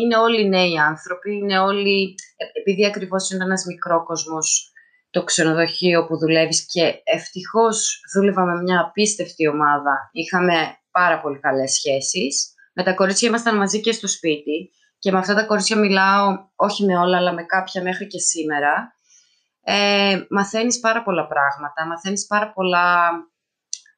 είναι 0.00 0.16
όλοι 0.16 0.48
νέοι 0.48 0.78
άνθρωποι, 0.78 1.34
είναι 1.34 1.58
όλοι, 1.58 2.14
ε, 2.36 2.44
επειδή 2.60 2.86
ακριβώς 2.86 3.30
είναι 3.30 3.44
ένας 3.44 3.64
μικρό 3.64 4.04
κόσμος 4.04 4.72
το 5.10 5.24
ξενοδοχείο 5.24 6.06
που 6.06 6.18
δουλεύεις 6.18 6.66
και 6.66 6.94
ευτυχώς 7.04 8.00
δούλευα 8.14 8.44
με 8.44 8.62
μια 8.62 8.80
απίστευτη 8.80 9.48
ομάδα. 9.48 10.10
Είχαμε 10.12 10.54
πάρα 10.90 11.20
πολύ 11.20 11.38
καλές 11.38 11.72
σχέσεις. 11.72 12.54
Με 12.72 12.82
τα 12.82 12.94
κορίτσια 12.94 13.28
ήμασταν 13.28 13.56
μαζί 13.56 13.80
και 13.80 13.92
στο 13.92 14.08
σπίτι 14.08 14.70
και 15.02 15.12
με 15.12 15.18
αυτά 15.18 15.34
τα 15.34 15.44
κορίτσια 15.44 15.76
μιλάω 15.76 16.50
όχι 16.56 16.84
με 16.84 16.98
όλα 16.98 17.16
αλλά 17.16 17.32
με 17.32 17.42
κάποια 17.42 17.82
μέχρι 17.82 18.06
και 18.06 18.18
σήμερα. 18.18 18.94
Ε, 19.62 20.20
μαθαίνεις 20.30 20.80
πάρα 20.80 21.02
πολλά 21.02 21.26
πράγματα, 21.26 21.86
μαθαίνεις 21.86 22.26
πάρα 22.26 22.52
πολλά 22.52 23.10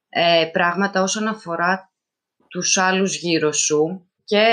ε, 0.08 0.50
πράγματα 0.52 1.02
όσον 1.02 1.28
αφορά 1.28 1.92
τους 2.48 2.78
άλλους 2.78 3.16
γύρω 3.16 3.52
σου 3.52 4.10
και 4.24 4.46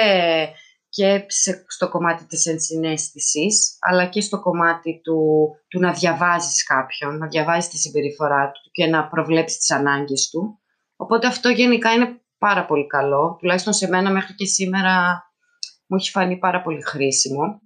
και 0.89 1.25
στο 1.67 1.89
κομμάτι 1.89 2.25
της 2.25 2.45
ενσυναίσθησης, 2.45 3.77
αλλά 3.79 4.05
και 4.05 4.21
στο 4.21 4.39
κομμάτι 4.39 5.01
του, 5.03 5.49
του 5.67 5.79
να 5.79 5.91
διαβάζεις 5.91 6.63
κάποιον, 6.63 7.17
να 7.17 7.27
διαβάζεις 7.27 7.69
τη 7.69 7.77
συμπεριφορά 7.77 8.51
του 8.51 8.69
και 8.71 8.85
να 8.85 9.07
προβλέψεις 9.07 9.57
τις 9.57 9.71
ανάγκες 9.71 10.29
του. 10.29 10.59
Οπότε 10.95 11.27
αυτό 11.27 11.49
γενικά 11.49 11.91
είναι 11.91 12.21
πάρα 12.37 12.65
πολύ 12.65 12.87
καλό. 12.87 13.35
Τουλάχιστον 13.39 13.73
σε 13.73 13.87
μένα 13.87 14.11
μέχρι 14.11 14.35
και 14.35 14.45
σήμερα 14.45 15.23
μου 15.91 15.97
έχει 15.97 16.09
φανεί 16.09 16.37
πάρα 16.37 16.61
πολύ 16.61 16.81
χρήσιμο. 16.81 17.61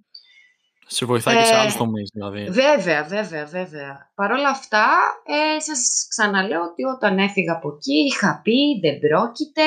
Σε 0.86 1.06
βοηθάει 1.06 1.36
και 1.36 1.44
σε 1.44 1.54
ε, 1.54 1.56
άλλους 1.56 1.76
τομείς, 1.76 2.10
δηλαδή. 2.12 2.44
Βέβαια, 2.44 3.04
βέβαια, 3.04 3.44
βέβαια. 3.44 4.12
Παρ' 4.14 4.30
όλα 4.32 4.48
αυτά, 4.48 4.86
ε, 5.24 5.60
σας 5.60 6.06
ξαναλέω 6.08 6.62
ότι 6.62 6.84
όταν 6.84 7.18
έφυγα 7.18 7.52
από 7.52 7.68
εκεί 7.68 7.94
είχα 7.94 8.40
πει 8.42 8.80
δεν 8.82 8.98
πρόκειται, 8.98 9.62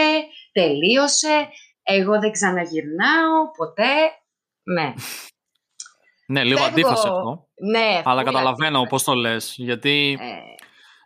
τελείωσε, 0.52 1.48
εγώ 1.84 2.20
δεν 2.20 2.32
ξαναγυρνάω 2.32 3.52
ποτέ. 3.58 3.94
Ναι. 4.64 4.94
ναι, 6.34 6.44
λίγο 6.44 6.64
αντίφαση 6.64 7.08
αυτό. 7.08 7.48
Ναι, 7.72 8.02
αλλά 8.04 8.24
καταλαβαίνω 8.24 8.84
πώς 8.84 9.04
το 9.04 9.14
λες. 9.14 9.54
Γιατί. 9.58 10.18
Ε... 10.22 10.38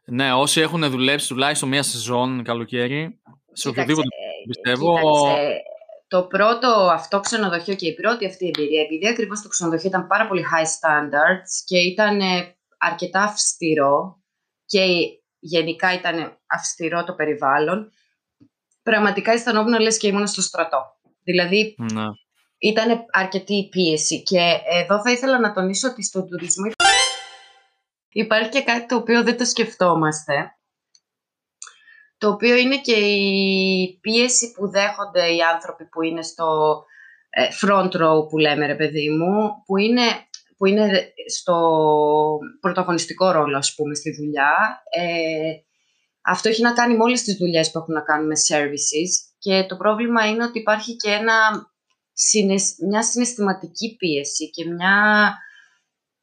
Ναι, 0.06 0.34
όσοι 0.34 0.62
έχουν 0.62 0.90
δουλέψει 0.90 1.28
τουλάχιστον 1.28 1.70
μία 1.70 1.84
σεζόν 1.84 2.44
καλοκαίρι, 2.44 3.22
σε 3.52 3.70
οποιοδήποτε 3.70 4.08
ε, 4.08 4.48
πιστεύω. 4.48 4.98
Κοίταξε, 4.98 5.62
το 6.14 6.24
πρώτο 6.24 6.68
αυτό 6.92 7.20
ξενοδοχείο 7.20 7.76
και 7.76 7.88
η 7.88 7.94
πρώτη 7.94 8.26
αυτή 8.26 8.46
εμπειρία, 8.46 8.82
επειδή 8.82 9.08
ακριβώς 9.08 9.42
το 9.42 9.48
ξενοδοχείο 9.48 9.90
ήταν 9.90 10.08
πάρα 10.08 10.28
πολύ 10.28 10.46
high 10.52 10.66
standards 10.66 11.52
και 11.66 11.78
ήταν 11.78 12.20
ε, 12.20 12.56
αρκετά 12.78 13.22
αυστηρό 13.22 14.22
και 14.66 14.84
γενικά 15.40 15.94
ήταν 15.94 16.38
αυστηρό 16.48 17.04
το 17.04 17.14
περιβάλλον, 17.14 17.92
πραγματικά 18.84 19.32
αισθανόμουν 19.32 19.80
λες 19.80 19.98
και 19.98 20.08
ήμουν 20.08 20.28
στο 20.28 20.42
στρατό. 20.42 20.82
Δηλαδή 21.24 21.76
ναι. 21.94 22.04
ήταν 22.58 23.06
αρκετή 23.12 23.68
πίεση 23.72 24.24
και 24.24 24.60
εδώ 24.82 25.02
θα 25.02 25.12
ήθελα 25.12 25.40
να 25.40 25.54
τονίσω 25.54 25.90
ότι 25.90 26.04
στον 26.04 26.28
τουρισμό 26.28 26.72
υπάρχει 28.10 28.50
και 28.50 28.64
κάτι 28.64 28.86
το 28.86 28.96
οποίο 28.96 29.24
δεν 29.24 29.38
το 29.38 29.46
σκεφτόμαστε 29.46 30.58
το 32.24 32.30
οποίο 32.30 32.56
είναι 32.56 32.78
και 32.78 32.96
η 32.96 33.98
πίεση 34.02 34.52
που 34.52 34.70
δέχονται 34.70 35.34
οι 35.34 35.42
άνθρωποι 35.54 35.86
που 35.86 36.02
είναι 36.02 36.22
στο 36.22 36.48
ε, 37.30 37.48
front 37.62 37.92
row 38.02 38.30
που 38.30 38.38
λέμε 38.38 38.66
ρε 38.66 38.76
παιδί 38.76 39.10
μου, 39.10 39.50
που 39.66 39.78
είναι, 39.78 40.02
που 40.58 40.66
είναι 40.66 41.14
στο 41.38 41.58
πρωταγωνιστικό 42.60 43.32
ρόλο 43.32 43.58
ας 43.58 43.76
πούμε 43.76 43.96
στη 43.96 44.16
δουλειά. 44.16 44.84
Ε, 44.90 45.52
αυτό 46.22 46.50
έχει 46.50 46.62
να 46.62 46.74
κάνει 46.74 46.98
με 46.98 47.04
όλες 47.04 47.22
τις 47.22 47.38
δουλειές 47.38 47.72
που 47.72 47.80
έχουν 47.80 47.94
να 47.94 48.02
κάνουν 48.02 48.28
με 48.28 48.36
services 48.50 49.12
και 49.38 49.66
το 49.68 49.76
πρόβλημα 49.78 50.28
είναι 50.28 50.44
ότι 50.44 50.60
υπάρχει 50.60 50.96
και 50.96 51.10
ένα, 51.10 51.36
μια 52.90 53.04
συναισθηματική 53.04 53.96
πίεση 53.96 54.50
και 54.50 54.66
μια 54.66 55.38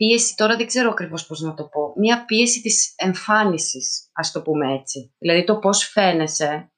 πίεση, 0.00 0.34
τώρα 0.36 0.56
δεν 0.56 0.66
ξέρω 0.66 0.90
ακριβώς 0.90 1.26
πώς 1.26 1.40
να 1.40 1.54
το 1.54 1.64
πω, 1.64 1.92
μια 1.96 2.24
πίεση 2.24 2.60
της 2.60 2.94
εμφάνισης, 2.96 4.10
ας 4.12 4.32
το 4.32 4.42
πούμε 4.42 4.74
έτσι. 4.74 5.14
Δηλαδή 5.18 5.44
το 5.44 5.58
πώς 5.58 5.84
φαίνεσαι, 5.84 6.72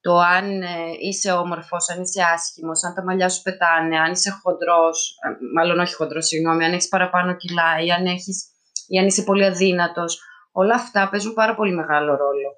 το 0.00 0.18
αν 0.18 0.62
ε, 0.62 0.68
είσαι 1.00 1.32
όμορφος, 1.32 1.88
αν 1.88 2.02
είσαι 2.02 2.22
άσχημος, 2.34 2.84
αν 2.84 2.94
τα 2.94 3.04
μαλλιά 3.04 3.28
σου 3.28 3.42
πετάνε, 3.42 3.98
αν 3.98 4.12
είσαι 4.12 4.30
χοντρός, 4.30 5.16
ε, 5.22 5.28
μάλλον 5.54 5.78
όχι 5.78 5.94
χοντρός, 5.94 6.26
συγγνώμη, 6.26 6.64
αν 6.64 6.72
έχεις 6.72 6.88
παραπάνω 6.88 7.36
κιλά 7.36 7.84
ή 7.84 7.90
αν, 7.90 8.06
έχεις, 8.06 8.44
ή 8.86 8.98
αν 8.98 9.06
είσαι 9.06 9.22
πολύ 9.22 9.44
αδύνατος 9.44 10.18
Όλα 10.56 10.74
αυτά 10.74 11.08
παίζουν 11.08 11.34
πάρα 11.34 11.54
πολύ 11.54 11.74
μεγάλο 11.74 12.16
ρόλο. 12.16 12.48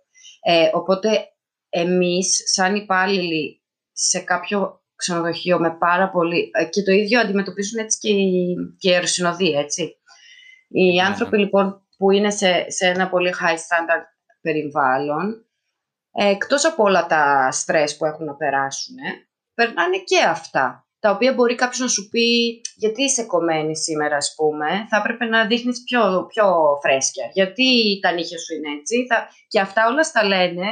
Ε, 0.40 0.70
οπότε 0.72 1.08
εμείς 1.68 2.42
σαν 2.44 2.74
υπάλληλοι 2.74 3.62
σε 3.92 4.18
κάποιο 4.18 4.82
ξενοδοχείο 4.96 5.58
με 5.58 5.76
πάρα 5.78 6.10
πολύ... 6.10 6.50
Ε, 6.52 6.64
και 6.64 6.82
το 6.82 6.92
ίδιο 6.92 7.20
αντιμετωπίζουν 7.20 7.78
έτσι 7.78 7.98
και 7.98 8.08
οι, 8.08 8.56
και 8.78 8.90
οι 8.90 9.56
έτσι. 9.56 9.95
Οι 10.68 10.94
ναι, 10.94 11.02
άνθρωποι 11.02 11.36
ναι. 11.36 11.42
λοιπόν 11.42 11.86
που 11.96 12.10
είναι 12.10 12.30
σε, 12.30 12.70
σε 12.70 12.86
ένα 12.86 13.08
πολύ 13.08 13.34
high 13.40 13.54
standard 13.54 14.04
περιβάλλον, 14.40 15.46
ε, 16.12 16.28
εκτός 16.28 16.64
από 16.64 16.82
όλα 16.82 17.06
τα 17.06 17.50
στρες 17.52 17.96
που 17.96 18.04
έχουν 18.04 18.24
να 18.24 18.34
περάσουν, 18.34 18.96
περνάνε 19.54 19.98
και 19.98 20.22
αυτά 20.22 20.86
τα 20.98 21.10
οποία 21.10 21.32
μπορεί 21.34 21.54
κάποιος 21.54 21.78
να 21.78 21.88
σου 21.88 22.08
πει 22.08 22.60
γιατί 22.76 23.02
είσαι 23.02 23.24
κομμένη 23.24 23.76
σήμερα, 23.76 24.16
ας 24.16 24.34
πούμε, 24.36 24.86
θα 24.90 24.96
έπρεπε 24.96 25.24
να 25.24 25.46
δείχνεις 25.46 25.82
πιο, 25.82 26.26
πιο 26.28 26.46
φρέσκια. 26.82 27.30
Γιατί 27.32 27.98
τα 28.02 28.12
νύχια 28.12 28.38
σου 28.38 28.54
είναι 28.54 28.70
έτσι. 28.78 29.06
Θα... 29.08 29.28
Και 29.48 29.60
αυτά 29.60 29.86
όλα 29.86 30.02
στα 30.02 30.24
λένε 30.24 30.66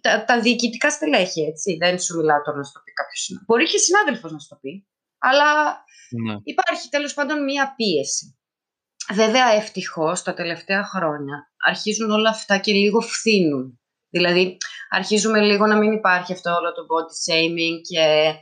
τα, 0.00 0.24
τα 0.24 0.40
διοικητικά 0.40 0.90
στελέχη, 0.90 1.40
έτσι. 1.42 1.76
Δεν 1.76 1.98
σου 1.98 2.16
μιλάω 2.16 2.42
τώρα 2.42 2.58
να 2.58 2.64
σου 2.64 2.72
το 2.72 2.80
πει 2.84 2.92
κάποιος. 2.92 3.42
Μπορεί 3.46 3.64
και 3.64 3.78
συνάδελφος 3.78 4.32
να 4.32 4.38
σου 4.38 4.48
το 4.48 4.58
πει. 4.60 4.86
Αλλά 5.18 5.52
ναι. 6.24 6.36
υπάρχει 6.42 6.88
τέλος 6.88 7.14
πάντων 7.14 7.44
μία 7.44 7.74
πίεση. 7.76 8.38
Βέβαια, 9.14 9.52
ευτυχώς 9.52 10.22
τα 10.22 10.34
τελευταία 10.34 10.84
χρόνια 10.84 11.52
αρχίζουν 11.66 12.10
όλα 12.10 12.30
αυτά 12.30 12.58
και 12.58 12.72
λίγο 12.72 13.00
φθήνουν. 13.00 13.80
Δηλαδή, 14.10 14.56
αρχίζουμε 14.90 15.40
λίγο 15.40 15.66
να 15.66 15.76
μην 15.76 15.92
υπάρχει 15.92 16.32
αυτό 16.32 16.50
όλο 16.50 16.72
το 16.72 16.82
body 16.90 17.14
shaming 17.24 17.80
και, 17.88 18.32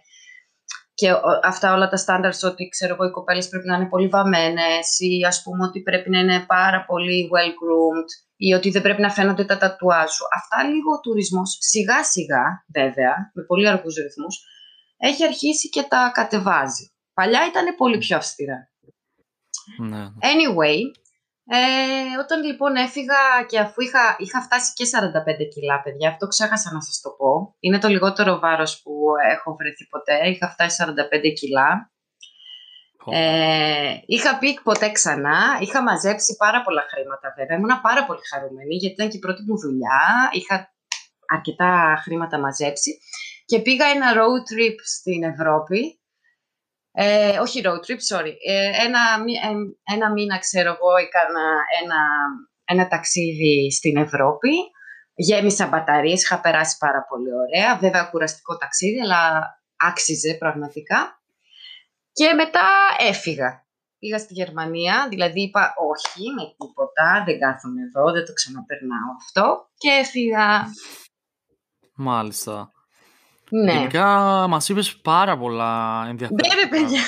και 0.95 1.13
αυτά 1.43 1.75
όλα 1.75 1.89
τα 1.89 1.99
standards 2.07 2.51
ότι 2.51 2.69
ξέρω 2.69 2.95
εγώ 2.95 3.05
οι 3.05 3.11
κοπέλες 3.11 3.49
πρέπει 3.49 3.67
να 3.67 3.77
είναι 3.77 3.89
πολύ 3.89 4.09
βαμμένες 4.09 4.99
ή 4.99 5.25
ας 5.27 5.43
πούμε 5.43 5.65
ότι 5.65 5.83
πρέπει 5.83 6.11
να 6.11 6.19
είναι 6.19 6.45
πάρα 6.47 6.85
πολύ 6.85 7.29
well 7.33 7.51
groomed 7.61 8.09
ή 8.37 8.53
ότι 8.53 8.71
δεν 8.71 8.83
πρέπει 8.83 9.01
να 9.01 9.11
φαίνονται 9.11 9.45
τα 9.45 9.59
τατουάζ 9.59 10.11
σου. 10.11 10.25
Αυτά 10.35 10.69
λίγο 10.69 10.93
ο 10.93 11.01
τουρισμός 11.01 11.57
σιγά 11.61 12.05
σιγά 12.05 12.45
βέβαια, 12.75 13.31
με 13.35 13.43
πολύ 13.43 13.69
αργούς 13.69 13.95
ρυθμούς, 13.95 14.37
έχει 14.97 15.25
αρχίσει 15.25 15.69
και 15.69 15.83
τα 15.83 16.11
κατεβάζει. 16.15 16.91
Παλιά 17.15 17.47
ήταν 17.47 17.75
πολύ 17.77 17.99
πιο 17.99 18.17
αυστηρά. 18.17 18.71
Ναι. 19.79 20.07
Anyway, 20.21 20.81
ε, 21.49 22.19
όταν 22.23 22.43
λοιπόν 22.43 22.77
έφυγα 22.77 23.45
και 23.49 23.59
αφού 23.59 23.81
είχα, 23.81 24.17
είχα 24.19 24.43
φτάσει 24.43 24.73
και 24.73 24.85
45 24.85 25.49
κιλά, 25.55 25.83
παιδιά, 25.83 26.09
αυτό 26.09 26.27
ξέχασα 26.27 26.73
να 26.73 26.81
σας 26.81 27.01
το 27.01 27.11
πω. 27.11 27.57
Είναι 27.61 27.79
το 27.79 27.89
λιγότερο 27.89 28.39
βάρος 28.39 28.83
που 28.83 28.93
έχω 29.33 29.57
βρεθεί 29.57 29.87
ποτέ. 29.87 30.29
Είχα 30.29 30.51
φτάσει 30.51 30.77
45 30.77 31.33
κιλά. 31.33 31.91
Ε, 33.11 33.97
είχα 34.07 34.39
πει 34.39 34.61
ποτέ 34.63 34.91
ξανά. 34.91 35.59
Είχα 35.61 35.83
μαζέψει 35.83 36.37
πάρα 36.37 36.63
πολλά 36.63 36.85
χρήματα 36.91 37.35
βέβαια. 37.37 37.57
Ήμουν 37.57 37.81
πάρα 37.81 38.07
πολύ 38.07 38.21
χαρούμενη 38.31 38.75
γιατί 38.75 38.95
ήταν 38.95 39.09
και 39.09 39.17
η 39.17 39.21
πρώτη 39.21 39.43
μου 39.43 39.59
δουλειά. 39.59 40.31
Είχα 40.33 40.75
αρκετά 41.27 42.01
χρήματα 42.03 42.39
μαζέψει. 42.39 42.99
Και 43.47 43.61
πήγα 43.61 43.87
ένα 43.87 44.13
road 44.13 44.45
trip 44.53 44.77
στην 44.85 45.23
Ευρώπη 45.23 46.01
ε, 46.99 47.39
όχι 47.39 47.63
road 47.65 47.83
trip, 47.87 48.01
sorry. 48.11 48.33
Ε, 48.47 48.85
ένα, 48.85 49.01
ε, 49.43 49.95
ένα 49.95 50.13
μήνα, 50.13 50.39
ξέρω 50.39 50.69
εγώ, 50.69 50.97
έκανα 50.97 51.45
ένα, 51.83 52.01
ένα 52.65 52.89
ταξίδι 52.89 53.73
στην 53.73 53.97
Ευρώπη. 53.97 54.51
Γέμισα 55.15 55.67
μπαταρίες, 55.67 56.23
είχα 56.23 56.41
περάσει 56.41 56.77
πάρα 56.79 57.05
πολύ 57.09 57.31
ωραία. 57.33 57.79
Βέβαια, 57.79 58.05
κουραστικό 58.05 58.57
ταξίδι, 58.57 59.01
αλλά 59.01 59.43
άξιζε 59.77 60.35
πραγματικά. 60.35 61.21
Και 62.13 62.33
μετά 62.33 62.69
έφυγα. 62.99 63.67
Πήγα 63.99 64.19
στη 64.19 64.33
Γερμανία, 64.35 65.07
δηλαδή 65.11 65.43
είπα 65.43 65.75
όχι 65.93 66.31
με 66.31 66.43
τίποτα, 66.59 67.23
δεν 67.27 67.39
κάθομαι 67.39 67.83
εδώ, 67.83 68.13
δεν 68.13 68.25
το 68.25 68.33
ξαναπερνάω 68.33 69.11
αυτό 69.21 69.69
και 69.77 69.89
έφυγα. 69.89 70.65
Μάλιστα. 71.95 72.71
Ναι. 73.51 73.73
Γενικά 73.73 74.07
μας 74.49 74.69
είπες 74.69 74.97
πάρα 74.97 75.39
πολλά 75.39 76.05
ενδιαφέροντα. 76.09 76.55
Ναι, 76.55 76.63
ρε 76.63 76.69
παιδιά. 76.69 77.03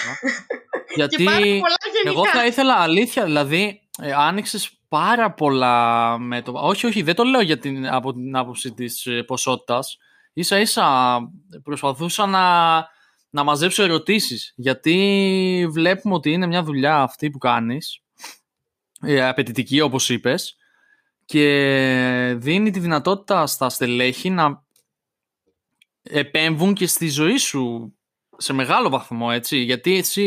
Γιατί 0.97 1.17
Και 1.17 1.25
πάρα 1.25 1.39
πολλά 1.39 1.77
γενικά. 1.93 2.11
εγώ 2.11 2.27
θα 2.27 2.47
ήθελα 2.47 2.75
αλήθεια, 2.75 3.25
δηλαδή 3.25 3.81
ε, 4.03 4.13
άνοιξες 4.13 4.71
πάρα 4.89 5.33
πολλά 5.33 6.19
μέτωπα. 6.19 6.61
Όχι, 6.61 6.87
όχι, 6.87 7.03
δεν 7.03 7.15
το 7.15 7.25
λέω 7.25 7.41
για 7.41 7.59
την, 7.59 7.89
από 7.89 8.13
την 8.13 8.37
άποψη 8.37 8.73
της 8.73 9.07
ε, 9.07 9.23
ποσότητας. 9.23 9.99
Ίσα 10.33 10.61
ίσα 10.61 11.19
προσπαθούσα 11.63 12.27
να, 12.27 12.77
να 13.31 13.43
μαζέψω 13.43 13.83
ερωτήσεις. 13.83 14.53
Γιατί 14.57 15.69
βλέπουμε 15.71 16.15
ότι 16.15 16.33
είναι 16.33 16.47
μια 16.47 16.63
δουλειά 16.63 17.01
αυτή 17.03 17.31
που 17.31 17.39
κάνεις, 17.39 18.03
ε, 19.01 19.29
απαιτητική 19.29 19.81
όπως 19.81 20.11
είπες, 20.11 20.57
και 21.25 22.35
δίνει 22.37 22.71
τη 22.71 22.79
δυνατότητα 22.81 23.47
στα 23.47 23.69
στελέχη 23.69 24.31
να 24.31 24.67
επέμβουν 26.03 26.75
και 26.75 26.87
στη 26.87 27.09
ζωή 27.09 27.37
σου 27.37 27.93
σε 28.37 28.53
μεγάλο 28.53 28.89
βαθμό, 28.89 29.29
έτσι. 29.33 29.59
Γιατί 29.59 29.97
εσύ 29.97 30.25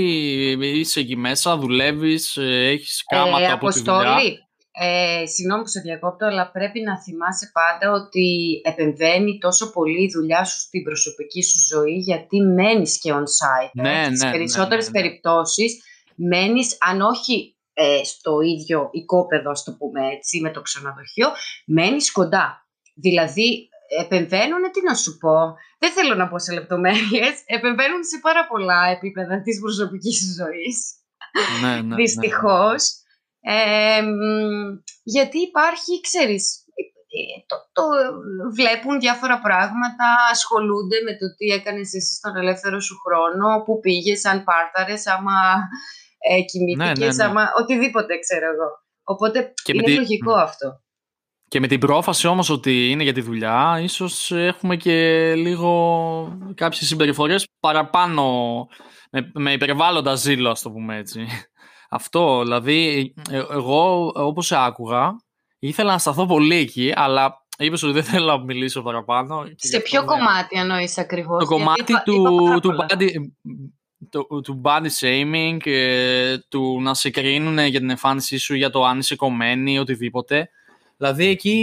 είσαι 0.60 1.00
εκεί 1.00 1.16
μέσα, 1.16 1.58
δουλεύεις, 1.58 2.38
ε, 2.38 2.68
έχεις 2.68 3.04
κάματα 3.06 3.46
ε, 3.46 3.51
από 3.51 3.68
τη 3.68 3.80
δουλειά. 3.80 3.94
Αποστόλη, 3.94 4.38
ε, 4.72 5.25
συγγνώμη 5.25 5.62
που 5.63 5.70
σε 5.70 5.80
διακόπτω, 5.80 6.25
αλλά 6.25 6.51
πρέπει 6.51 6.82
να 6.82 7.01
θυμάσαι 7.01 7.51
πάντα 7.54 7.92
ότι 7.92 8.62
επεμβαίνει 8.63 9.38
τόσο 9.38 9.72
πολύ 9.72 10.04
η 10.04 10.12
δουλειά 10.13 10.44
σου 10.44 10.60
στην 10.60 10.84
προσωπική 10.84 11.44
σου 11.44 11.60
ζωή, 11.68 11.98
γιατί 11.98 12.41
μένεις 12.41 13.00
και 13.00 13.13
on-site. 13.13 13.72
Ναι, 13.74 14.02
ε. 14.02 14.06
Στις 14.06 14.24
ναι, 14.24 14.32
περισσότερες 14.32 14.89
ναι, 14.89 14.91
ναι, 14.91 15.00
ναι. 15.00 15.08
περιπτώσεις 15.08 15.84
μένεις, 16.15 16.78
αν 16.80 17.02
όχι 17.02 17.56
ε, 17.74 18.04
στο 18.04 18.41
ίδιο 18.41 18.89
οικόπεδο, 18.91 19.50
ας 19.52 19.63
το 19.63 19.72
πούμε 19.72 20.08
έτσι, 20.08 20.39
με 20.41 20.52
το 20.52 20.62
ξενοδοχείο, 20.62 21.28
μένεις 21.65 22.12
κοντά. 22.12 22.65
Δηλαδή, 22.93 23.69
επεμβαίνουν, 23.99 24.71
τι 24.71 24.82
να 24.84 24.93
σου 24.95 25.17
πω, 25.17 25.36
δεν 25.80 25.91
θέλω 25.91 26.15
να 26.15 26.27
πω 26.27 26.39
σε 26.39 26.54
λεπτομέρειες, 26.54 27.34
επεμβαίνουν 27.58 28.04
σε 28.04 28.17
πάρα 28.21 28.47
πολλά 28.47 28.82
επίπεδα 28.95 29.41
της 29.41 29.60
προσωπικής 29.60 30.15
σου 30.17 30.32
ζωής 30.43 30.75
Ναι, 31.62 31.75
ναι, 31.75 31.82
ναι. 31.82 31.95
δυστυχώς. 31.95 32.82
Ε, 33.43 34.01
μ, 34.01 34.77
γιατί 35.04 35.38
υπάρχει, 35.39 36.01
ξέρεις, 36.01 36.43
ε, 36.75 37.23
το, 37.49 37.56
το 37.77 37.84
βλέπουν 38.56 38.99
διάφορα 38.99 39.39
πράγματα, 39.39 40.06
ασχολούνται 40.32 40.97
με 41.06 41.12
το 41.12 41.25
τι 41.38 41.45
έκανες 41.45 41.93
εσύ 41.93 42.13
στον 42.15 42.36
ελεύθερο 42.36 42.80
σου 42.80 42.95
χρόνο, 43.06 43.63
που 43.65 43.80
πήγες, 43.80 44.25
αν 44.25 44.43
πάρταρες, 44.43 45.08
άμα 45.08 45.38
ε, 46.30 46.41
κοιμήθηκες, 46.41 46.97
Ναι, 46.97 47.06
ναι, 47.06 47.13
ναι. 47.13 47.23
άμα 47.23 47.43
οτιδήποτε 47.62 48.17
ξέρω 48.19 48.45
εγώ. 48.54 48.69
Οπότε 49.04 49.54
Και 49.63 49.73
με 49.73 49.80
είναι 49.82 49.91
τη- 49.91 49.97
λογικό 49.97 50.36
ναι. 50.36 50.41
αυτό. 50.41 50.67
Και 51.52 51.60
με 51.60 51.68
την 51.68 51.80
πρόφαση 51.80 52.28
όμως 52.28 52.50
ότι 52.50 52.90
είναι 52.90 53.04
για 53.04 53.14
τη 53.14 53.22
δουλειά, 53.22 53.80
ίσως 53.84 54.32
έχουμε 54.32 54.76
και 54.76 55.34
λίγο 55.36 55.72
κάποιες 56.56 56.88
συμπεριφορές 56.88 57.48
παραπάνω, 57.60 58.24
με, 59.12 59.32
με 59.34 59.52
υπερβάλλοντα 59.52 60.16
ζήλο, 60.16 60.50
ας 60.50 60.62
το 60.62 60.72
πούμε 60.72 60.98
έτσι. 60.98 61.26
Αυτό, 61.90 62.42
δηλαδή, 62.42 63.14
ε, 63.30 63.38
εγώ 63.38 64.12
όπως 64.16 64.46
σε 64.46 64.56
άκουγα, 64.58 65.12
ήθελα 65.60 65.92
να 65.92 65.98
σταθώ 65.98 66.26
πολύ 66.26 66.56
εκεί, 66.56 66.92
αλλά 66.96 67.34
είπες 67.58 67.84
ότι 67.84 67.94
δεν 67.94 68.04
θέλω 68.04 68.26
να 68.26 68.44
μιλήσω 68.44 68.82
παραπάνω. 68.82 69.44
και 69.44 69.54
γι' 69.62 69.68
Σε 69.68 69.78
αυτό 69.78 69.90
ποιο 69.90 70.00
δεν- 70.00 70.10
κομμάτι 70.10 70.60
εννοείς 70.60 70.98
ακριβώς; 70.98 71.46
Το 71.46 71.56
γιατί 71.56 71.64
κομμάτι 71.64 71.92
είπα- 71.92 72.04
του, 72.04 72.14
είπα 72.14 72.44
πάρα 72.44 72.60
του, 72.60 72.70
πολλά. 72.70 72.86
body, 72.90 73.08
του, 74.10 74.42
του 74.44 74.62
body 74.66 74.88
shaming, 75.00 75.58
ε, 75.66 76.38
του 76.50 76.82
να 76.82 76.94
σε 76.94 77.10
κρίνουν 77.10 77.60
για 77.60 77.80
την 77.80 77.90
εμφάνισή 77.90 78.38
σου, 78.38 78.56
για 78.56 78.70
το 78.70 78.84
αν 78.86 79.00
είσαι 79.00 79.16
κομμένη, 79.16 79.80
οτιδήποτε. 79.80 80.50
Δηλαδή 81.02 81.26
εκεί, 81.28 81.58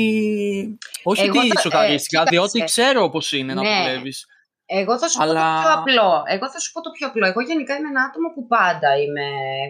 όχι 1.03 1.25
Εγώ 1.27 1.39
ότι 1.39 1.49
θα- 1.49 1.61
σοκαρίστηκα, 1.61 2.21
ε, 2.21 2.25
κοίταξε. 2.25 2.49
διότι 2.51 2.65
ξέρω 2.73 3.09
πώς 3.11 3.33
είναι 3.33 3.55
να 3.55 3.63
Ναι. 3.63 3.77
δουλεύεις. 3.79 4.27
Εγώ 4.67 4.99
θα 4.99 5.09
σου 5.09 5.17
πω 5.19 5.23
Αλλά- 5.25 5.55
το 5.55 5.61
πιο 5.63 5.73
απλό. 5.79 6.11
Εγώ 6.35 6.47
θα 6.53 6.59
σου 6.63 6.73
πω 6.73 6.81
το 6.87 6.91
πιο 6.97 7.07
απλό. 7.07 7.27
Εγώ 7.27 7.41
γενικά 7.41 7.73
είμαι 7.77 7.89
ένα 7.95 8.03
άτομο 8.09 8.29
που 8.35 8.47
πάντα 8.47 8.91
είμαι 9.03 9.27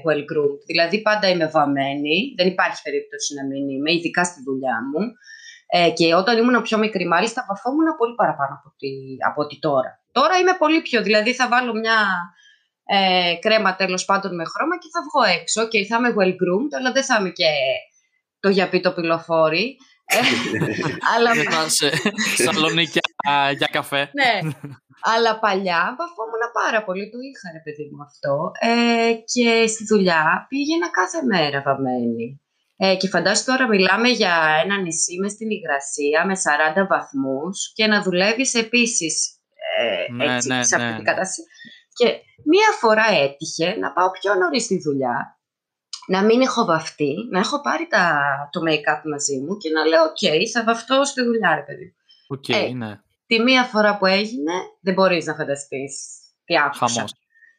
well 0.07 0.23
groomed. 0.31 0.61
Δηλαδή 0.67 0.97
πάντα 1.03 1.27
είμαι 1.29 1.47
βαμμένη. 1.57 2.17
Δεν 2.39 2.47
υπάρχει 2.47 2.83
περίπτωση 2.83 3.35
να 3.39 3.43
μην 3.51 3.69
είμαι, 3.69 3.91
ειδικά 3.93 4.23
στη 4.25 4.41
δουλειά 4.47 4.77
μου. 4.91 5.03
Ε, 5.79 5.91
και 5.99 6.15
όταν 6.15 6.39
ήμουν 6.39 6.63
πιο 6.63 6.79
μικρή, 6.79 7.05
μάλιστα, 7.07 7.45
βαφόμουν 7.49 7.89
πολύ 8.01 8.15
παραπάνω 8.15 8.53
από 8.59 8.67
ότι, 8.75 8.91
από 9.29 9.39
ότι 9.45 9.59
τώρα. 9.59 9.91
Τώρα 10.13 10.35
είμαι 10.39 10.55
πολύ 10.59 10.81
πιο. 10.83 11.03
Δηλαδή 11.03 11.33
θα 11.35 11.49
βάλω 11.49 11.73
μια 11.75 11.99
ε, 12.97 13.35
κρέμα 13.45 13.77
τέλος 13.77 14.05
πάντων 14.05 14.35
με 14.35 14.45
χρώμα 14.53 14.75
και 14.79 14.89
θα 14.95 15.01
βγω 15.07 15.23
έξω 15.41 15.69
και 15.69 15.79
θα 15.89 15.97
είμαι 15.97 16.15
well 16.19 16.33
groomed, 16.41 16.73
αλλά 16.79 16.93
δεν 16.93 17.05
θα 17.05 17.17
είμαι 17.21 17.31
και 17.31 17.49
το 18.40 18.48
γιαπί 18.48 18.81
το 18.81 18.92
πυλοφόρι. 18.92 19.77
Ε, 20.11 20.18
αλλά 21.16 21.33
Δεν 21.33 21.51
θα 21.51 21.68
σε 21.68 21.90
σαλονίκια 22.42 23.01
για 23.57 23.68
καφέ. 23.72 24.11
ναι. 24.12 24.51
Αλλά 25.03 25.38
παλιά 25.38 25.96
βαφόμουν 25.98 26.42
πάρα 26.53 26.85
πολύ, 26.85 27.11
το 27.11 27.18
είχα 27.29 27.53
ρε 27.53 27.62
παιδί 27.64 27.90
μου 27.92 28.03
αυτό. 28.09 28.51
Ε, 28.70 29.12
και 29.33 29.66
στη 29.66 29.85
δουλειά 29.85 30.46
πήγαινα 30.48 30.90
κάθε 30.90 31.22
μέρα 31.33 31.62
βαμμένη. 31.66 32.40
Ε, 32.77 32.96
και 32.96 33.09
φαντάσου 33.09 33.44
τώρα 33.44 33.68
μιλάμε 33.68 34.09
για 34.09 34.35
ένα 34.64 34.77
νησί 34.77 35.18
μες 35.20 35.33
στην 35.33 35.48
υγρασία 35.51 36.27
με 36.27 36.35
40 36.83 36.87
βαθμούς 36.88 37.72
και 37.74 37.87
να 37.87 38.03
δουλεύεις 38.03 38.55
επίσης 38.55 39.38
ε, 39.79 40.12
Ναι, 40.12 40.35
έτσι, 40.35 40.48
ναι, 40.48 40.62
σε 40.64 40.74
αυτή 40.74 40.87
ναι, 40.88 40.94
την 40.94 41.03
ναι. 41.03 41.11
κατάσταση. 41.11 41.42
Και 41.92 42.07
μία 42.44 42.70
φορά 42.81 43.07
έτυχε 43.24 43.77
να 43.79 43.92
πάω 43.92 44.11
πιο 44.11 44.35
νωρίς 44.35 44.64
στη 44.64 44.79
δουλειά, 44.79 45.38
να 46.09 46.23
μην 46.23 46.40
έχω 46.40 46.64
βαφτεί, 46.64 47.14
να 47.31 47.38
έχω 47.38 47.61
πάρει 47.61 47.87
τα, 47.87 48.21
το 48.53 48.61
make-up 48.68 49.03
μαζί 49.11 49.38
μου 49.38 49.57
και 49.57 49.71
να 49.71 49.85
λέω 49.85 50.03
«OK, 50.03 50.49
θα 50.53 50.64
βαφτώ 50.64 51.05
στη 51.05 51.23
δουλειά 51.23 51.55
ρε 51.55 51.62
παιδί 51.62 51.85
μου». 51.85 51.92
Οκ, 52.37 52.49
Ε, 52.49 52.73
ναι. 52.75 53.01
Τη 53.27 53.40
μία 53.42 53.62
φορά 53.64 53.99
που 53.99 54.07
έγινε, 54.07 54.53
δεν 54.81 54.94
μπορείς 54.94 55.25
να 55.27 55.35
φανταστείς 55.35 55.94
τι 56.44 56.57
άκουσα. 56.59 56.87
Χαμός. 56.87 57.12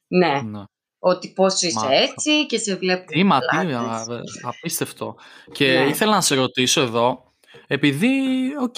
Ναι, 0.07 0.41
Ναι. 0.41 0.63
ότι 0.99 1.31
πώς 1.33 1.61
είσαι 1.61 1.79
Μάλιστα. 1.79 2.03
έτσι 2.03 2.45
και 2.45 2.57
σε 2.57 2.75
βλέπουν 2.75 3.05
Τι, 3.05 3.23
μα, 3.23 3.39
τι, 3.39 3.45
πλάτες. 3.67 3.75
α, 3.75 4.49
απίστευτο. 4.49 5.15
Και 5.51 5.65
Ναι. 5.67 5.85
ήθελα 5.89 6.11
να 6.13 6.21
σε 6.21 6.35
ρωτήσω 6.35 6.81
εδώ, 6.81 7.33
επειδή, 7.67 8.17
οκ, 8.61 8.75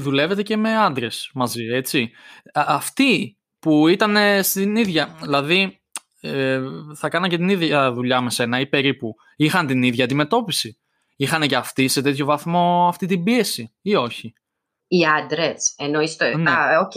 δουλεύετε 0.00 0.42
και 0.42 0.56
με 0.56 0.76
άντρες 0.76 1.30
μαζί, 1.34 1.64
έτσι. 1.64 2.10
Α- 2.52 2.64
αυτοί 2.66 3.38
που 3.58 3.88
ήταν 3.88 4.42
στην 4.44 4.76
ίδια, 4.76 5.16
δηλαδή 5.20 5.79
ε, 6.20 6.60
θα 6.94 7.08
κάναν 7.08 7.28
και 7.28 7.36
την 7.36 7.48
ίδια 7.48 7.92
δουλειά 7.92 8.20
με 8.20 8.30
σένα 8.30 8.60
ή 8.60 8.66
περίπου, 8.66 9.14
είχαν 9.36 9.66
την 9.66 9.82
ίδια 9.82 10.04
αντιμετώπιση. 10.04 10.78
Είχαν 11.16 11.46
και 11.48 11.56
αυτοί 11.56 11.88
σε 11.88 12.02
τέτοιο 12.02 12.24
βαθμό 12.26 12.86
αυτή 12.88 13.06
την 13.06 13.22
πίεση 13.22 13.74
ή 13.82 13.94
όχι; 13.94 14.32
Οι 14.88 15.04
άντρες, 15.04 15.74
εννοείς 15.78 16.16
το... 16.16 16.36
Ναι. 16.36 16.50
Α, 16.50 16.80
οκ. 16.80 16.94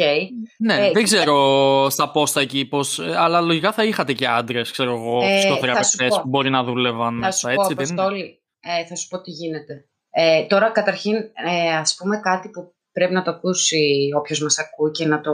Ναι, 0.57 0.87
Ε, 0.87 0.91
δεν 0.91 1.03
ξέρω 1.03 1.89
στα 1.89 2.11
πόστα 2.11 2.41
εκεί 2.41 2.65
πώς, 2.65 2.99
ε, 2.99 3.15
αλλά 3.17 3.41
λογικά 3.41 3.71
θα 3.71 3.83
είχατε 3.83 4.13
και 4.13 4.27
άντρες, 4.27 4.71
ξέρω 4.71 4.91
εγώ, 4.91 5.17
Ε, 5.17 5.21
θα 5.21 5.27
σου 5.29 5.35
φυσικοθεραπευτές 5.35 6.09
πω. 6.09 6.21
που 6.21 6.27
μπορεί 6.29 6.49
να 6.49 6.63
δούλευαν 6.63 7.13
Θα 7.19 7.25
μέσα, 7.25 7.37
σου 7.49 7.55
πω, 7.55 7.61
έτσι 7.61 7.73
δεν 7.73 7.85
είναι; 7.85 8.01
Αποστόλη, 8.01 8.41
ε, 8.59 8.85
θα 8.85 8.95
σου 8.95 9.07
πω 9.07 9.21
τι 9.21 9.31
γίνεται. 9.31 9.87
Ε, 10.09 10.45
τώρα, 10.45 10.71
καταρχήν, 10.71 11.15
ε, 11.47 11.75
ας 11.75 11.95
πούμε 11.95 12.19
κάτι 12.19 12.49
που 12.49 12.73
πρέπει 12.91 13.13
να 13.13 13.21
το 13.21 13.31
ακούσει 13.31 14.09
όποιος 14.17 14.39
μας 14.41 14.57
ακούει 14.59 14.91
και 14.91 15.05
να 15.05 15.21
το, 15.21 15.31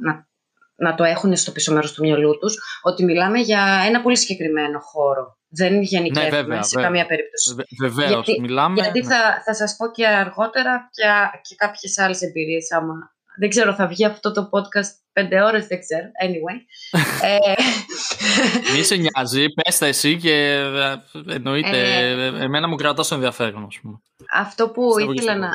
να, 0.00 0.28
να 0.80 0.94
το 0.94 1.04
έχουν 1.04 1.36
στο 1.36 1.52
πίσω 1.52 1.72
μέρος 1.72 1.92
του 1.92 2.02
μυαλού 2.02 2.38
τους, 2.38 2.58
ότι 2.82 3.04
μιλάμε 3.04 3.38
για 3.38 3.82
ένα 3.86 4.00
πολύ 4.00 4.16
συγκεκριμένο 4.16 4.78
χώρο. 4.80 5.38
Δεν 5.48 5.82
γενικεύουμε 5.82 6.30
Ναι, 6.30 6.42
βέβαια, 6.42 6.62
σε 6.62 6.70
βέβαια. 6.74 6.84
καμία 6.90 7.06
περίπτωση. 7.06 7.54
Βεβαίως, 7.80 8.10
Γιατί- 8.26 8.40
μιλάμε. 8.40 8.74
Γιατί 8.74 9.00
ναι. 9.00 9.06
θα, 9.06 9.42
θα 9.44 9.54
σας 9.54 9.76
πω 9.76 9.90
και 9.90 10.06
αργότερα 10.06 10.88
και, 10.90 11.04
και 11.42 11.54
κάποιες 11.54 11.98
άλλες 11.98 12.22
εμπειρίες 12.22 12.72
άμα 12.72 12.94
Δεν 13.38 13.48
ξέρω, 13.48 13.74
θα 13.74 13.86
βγει 13.86 14.04
αυτό 14.04 14.32
το 14.32 14.48
podcast 14.52 14.90
πέντε 15.12 15.42
ώρες, 15.42 15.66
δεν 15.66 15.80
ξέρω. 15.80 16.06
Anyway. 16.24 16.58
ε, 17.28 17.54
Μη 18.76 18.82
σε 18.82 18.96
νοιάζει, 18.96 19.48
πες 19.48 19.78
τα 19.78 19.86
εσύ 19.86 20.16
και 20.16 20.32
ε, 20.32 20.94
εννοείται, 21.34 21.78
ε, 21.78 22.26
εμένα 22.26 22.68
μου 22.68 22.76
κρατάς 22.76 23.08
το 23.08 23.14
ενδιαφέρον, 23.14 23.64
ας 23.64 23.78
πούμε. 23.82 24.00
Αυτό 24.32 24.68
που 24.68 24.82
ήθελα 24.98 25.36
να, 25.36 25.50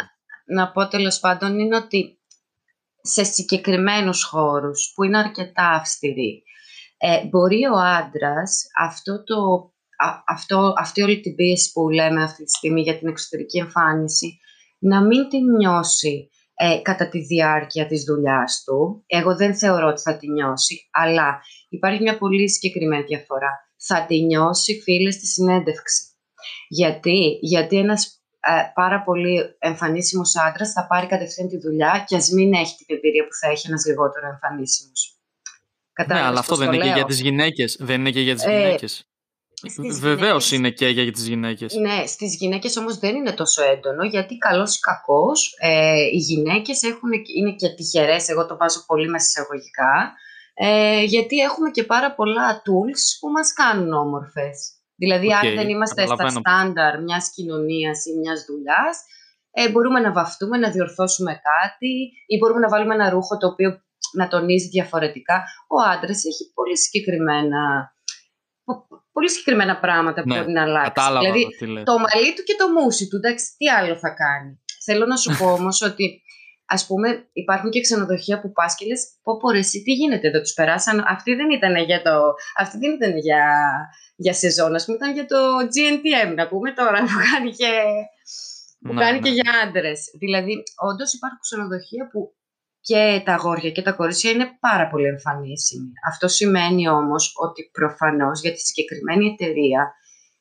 να 0.45 0.71
πω 0.71 0.87
τέλος 0.87 1.19
πάντων 1.19 1.59
είναι 1.59 1.75
ότι 1.75 2.19
σε 3.05 3.23
συγκεκριμένους 3.23 4.23
χώρους 4.23 4.91
που 4.95 5.03
είναι 5.03 5.17
αρκετά 5.17 5.69
αυστηροί, 5.69 6.43
ε, 6.97 7.25
μπορεί 7.25 7.65
ο 7.65 7.77
άντρας 7.77 8.63
αυτό 8.79 9.23
το, 9.23 9.35
αυτό, 10.27 10.73
αυτή 10.77 11.01
όλη 11.01 11.19
την 11.19 11.35
πίεση 11.35 11.71
που 11.71 11.89
λέμε 11.89 12.23
αυτή 12.23 12.43
τη 12.43 12.49
στιγμή 12.49 12.81
για 12.81 12.97
την 12.97 13.07
εξωτερική 13.07 13.57
εμφάνιση 13.57 14.39
να 14.79 15.05
μην 15.05 15.29
την 15.29 15.45
νιώσει 15.57 16.29
ε, 16.53 16.79
κατά 16.81 17.09
τη 17.09 17.19
διάρκεια 17.19 17.87
της 17.87 18.03
δουλειάς 18.03 18.63
του. 18.65 19.03
Εγώ 19.05 19.35
δεν 19.35 19.55
θεωρώ 19.55 19.87
ότι 19.87 20.01
θα 20.01 20.17
τη 20.17 20.31
νιώσει, 20.31 20.89
αλλά 20.91 21.41
υπάρχει 21.69 22.01
μια 22.01 22.17
πολύ 22.17 22.49
συγκεκριμένη 22.49 23.03
διαφορά. 23.03 23.51
Θα 23.87 24.05
τη 24.05 24.21
νιώσει 24.21 24.81
φίλε 24.81 25.11
στη 25.11 25.25
συνέντευξη. 25.25 26.03
Γιατί, 26.67 27.37
Γιατί 27.41 27.77
ένας 27.77 28.05
ε, 28.05 28.14
πάρα 28.73 29.01
πολύ 29.03 29.55
εμφανίσιμος 29.59 30.35
άντρας 30.35 30.71
θα 30.71 30.87
πάρει 30.87 31.07
κατευθείαν 31.07 31.47
τη 31.47 31.57
δουλειά 31.57 32.03
και 32.07 32.15
ας 32.15 32.29
μην 32.29 32.53
έχει 32.53 32.75
την 32.75 32.95
εμπειρία 32.95 33.23
που 33.23 33.33
θα 33.41 33.47
έχει 33.49 33.67
ένας 33.67 33.85
λιγότερο 33.85 34.27
εμφανίσιμος. 34.27 35.19
ναι, 36.07 36.21
αλλά 36.21 36.39
αυτό 36.39 36.55
δεν 36.55 36.73
είναι 36.73 36.83
και 36.83 36.91
για 36.93 37.05
τις 37.05 37.21
γυναίκες. 37.21 37.77
Δεν 37.79 37.99
είναι 37.99 38.11
και 38.11 38.21
για 38.21 38.35
τις 38.35 38.45
ε, 38.45 38.57
γυναίκες. 38.57 39.07
Βεβαίως 39.99 40.51
είναι 40.51 40.69
και 40.69 40.87
για 40.87 41.11
τις 41.11 41.27
γυναίκες. 41.27 41.73
Ναι, 41.73 42.05
στις 42.05 42.35
γυναίκες 42.35 42.77
όμως 42.77 42.97
δεν 42.97 43.15
είναι 43.15 43.31
τόσο 43.31 43.63
έντονο 43.63 44.03
γιατί 44.03 44.37
καλός 44.37 44.75
ή 44.75 44.79
κακός 44.79 45.55
ε, 45.59 46.01
οι 46.13 46.17
γυναίκες 46.17 46.81
είναι 47.37 47.55
και 47.55 47.69
τυχερές. 47.69 48.29
Εγώ 48.29 48.45
το 48.45 48.57
βάζω 48.57 48.85
πολύ 48.85 49.09
μέσα 49.09 49.25
εισαγωγικά. 49.25 50.13
Ε, 50.53 51.03
γιατί 51.03 51.37
έχουμε 51.37 51.69
και 51.71 51.83
πάρα 51.83 52.13
πολλά 52.15 52.61
tools 52.61 53.19
που 53.19 53.29
μας 53.29 53.53
κάνουν 53.53 53.93
όμορφες. 53.93 54.73
Δηλαδή, 54.95 55.27
okay, 55.31 55.47
αν 55.47 55.55
δεν 55.55 55.69
είμαστε 55.69 56.05
στα 56.05 56.29
στάνταρ 56.29 57.03
μιας 57.03 57.31
κοινωνίας 57.31 58.05
ή 58.05 58.17
μιας 58.17 58.45
δουλειάς, 58.45 58.95
ε, 59.51 59.69
μπορούμε 59.71 59.99
να 59.99 60.11
βαφτούμε, 60.11 60.57
να 60.57 60.69
διορθώσουμε 60.71 61.31
κάτι 61.31 62.11
ή 62.27 62.37
μπορούμε 62.37 62.59
να 62.59 62.69
βάλουμε 62.69 62.93
ένα 62.93 63.09
ρούχο 63.09 63.37
το 63.37 63.47
οποίο 63.47 63.79
να 64.13 64.27
τονίζει 64.27 64.67
διαφορετικά. 64.67 65.43
Ο 65.67 65.81
άντρας 65.81 66.25
έχει 66.25 66.51
πολύ 66.53 66.77
συγκεκριμένα 66.77 67.93
πολύ 69.15 69.29
συγκεκριμένα 69.29 69.79
πράγματα 69.79 70.21
που 70.21 70.27
ναι, 70.27 70.37
μπορεί 70.37 70.51
να 70.51 70.61
αλλάξει. 70.61 71.01
δηλαδή, 71.19 71.47
το 71.83 71.93
μαλλί 72.05 72.33
του 72.35 72.43
και 72.43 72.55
το 72.57 72.67
μουσι 72.67 73.07
του, 73.07 73.15
εντάξει, 73.15 73.45
τι 73.57 73.69
άλλο 73.69 73.95
θα 73.95 74.09
κάνει. 74.09 74.63
Θέλω 74.85 75.05
να 75.05 75.15
σου 75.15 75.31
πω 75.39 75.45
όμως 75.51 75.81
ότι 75.81 76.21
Α 76.67 76.85
πούμε, 76.87 77.29
υπάρχουν 77.33 77.69
και 77.69 77.81
ξενοδοχεία 77.81 78.41
που 78.41 78.51
πας 78.51 78.75
και 78.75 78.85
λες: 78.85 79.01
Πω, 79.23 79.37
πω, 79.37 79.49
εσύ, 79.57 79.83
τι 79.83 79.91
γίνεται 79.91 80.27
εδώ, 80.27 80.41
τους 80.41 80.53
περάσαν. 80.53 81.03
Αυτή 81.07 81.35
δεν 81.35 81.49
ήταν 81.49 81.75
για, 81.75 82.01
το, 82.01 82.33
αυτή 82.57 82.77
δεν 82.77 82.91
ήταν 82.93 83.17
για, 83.17 83.43
για 84.15 84.33
σεζόν, 84.33 84.75
ας 84.75 84.85
πούμε, 84.85 84.97
ήταν 84.97 85.13
για 85.13 85.25
το 85.25 85.39
GNTM, 85.73 86.35
να 86.35 86.47
πούμε 86.47 86.71
τώρα, 86.71 86.99
που 87.09 87.17
κάνει 87.31 87.51
και, 87.51 87.71
που 88.79 88.93
ναι, 88.93 89.01
κάνει 89.03 89.19
ναι. 89.19 89.23
και 89.23 89.33
για 89.33 89.51
άντρες. 89.63 89.99
Δηλαδή, 90.19 90.53
όντως 90.89 91.13
υπάρχουν 91.13 91.39
ξενοδοχεία 91.39 92.07
που 92.11 92.35
και 92.79 93.21
τα 93.25 93.33
αγόρια 93.33 93.71
και 93.71 93.81
τα 93.81 93.91
κορίτσια 93.91 94.31
είναι 94.31 94.57
πάρα 94.59 94.89
πολύ 94.89 95.07
εμφανίσιμοι. 95.07 95.91
Αυτό 96.07 96.27
σημαίνει 96.27 96.89
όμως 96.89 97.33
ότι 97.35 97.69
προφανώς 97.71 98.41
για 98.41 98.51
τη 98.51 98.59
συγκεκριμένη 98.59 99.25
εταιρεία 99.27 99.93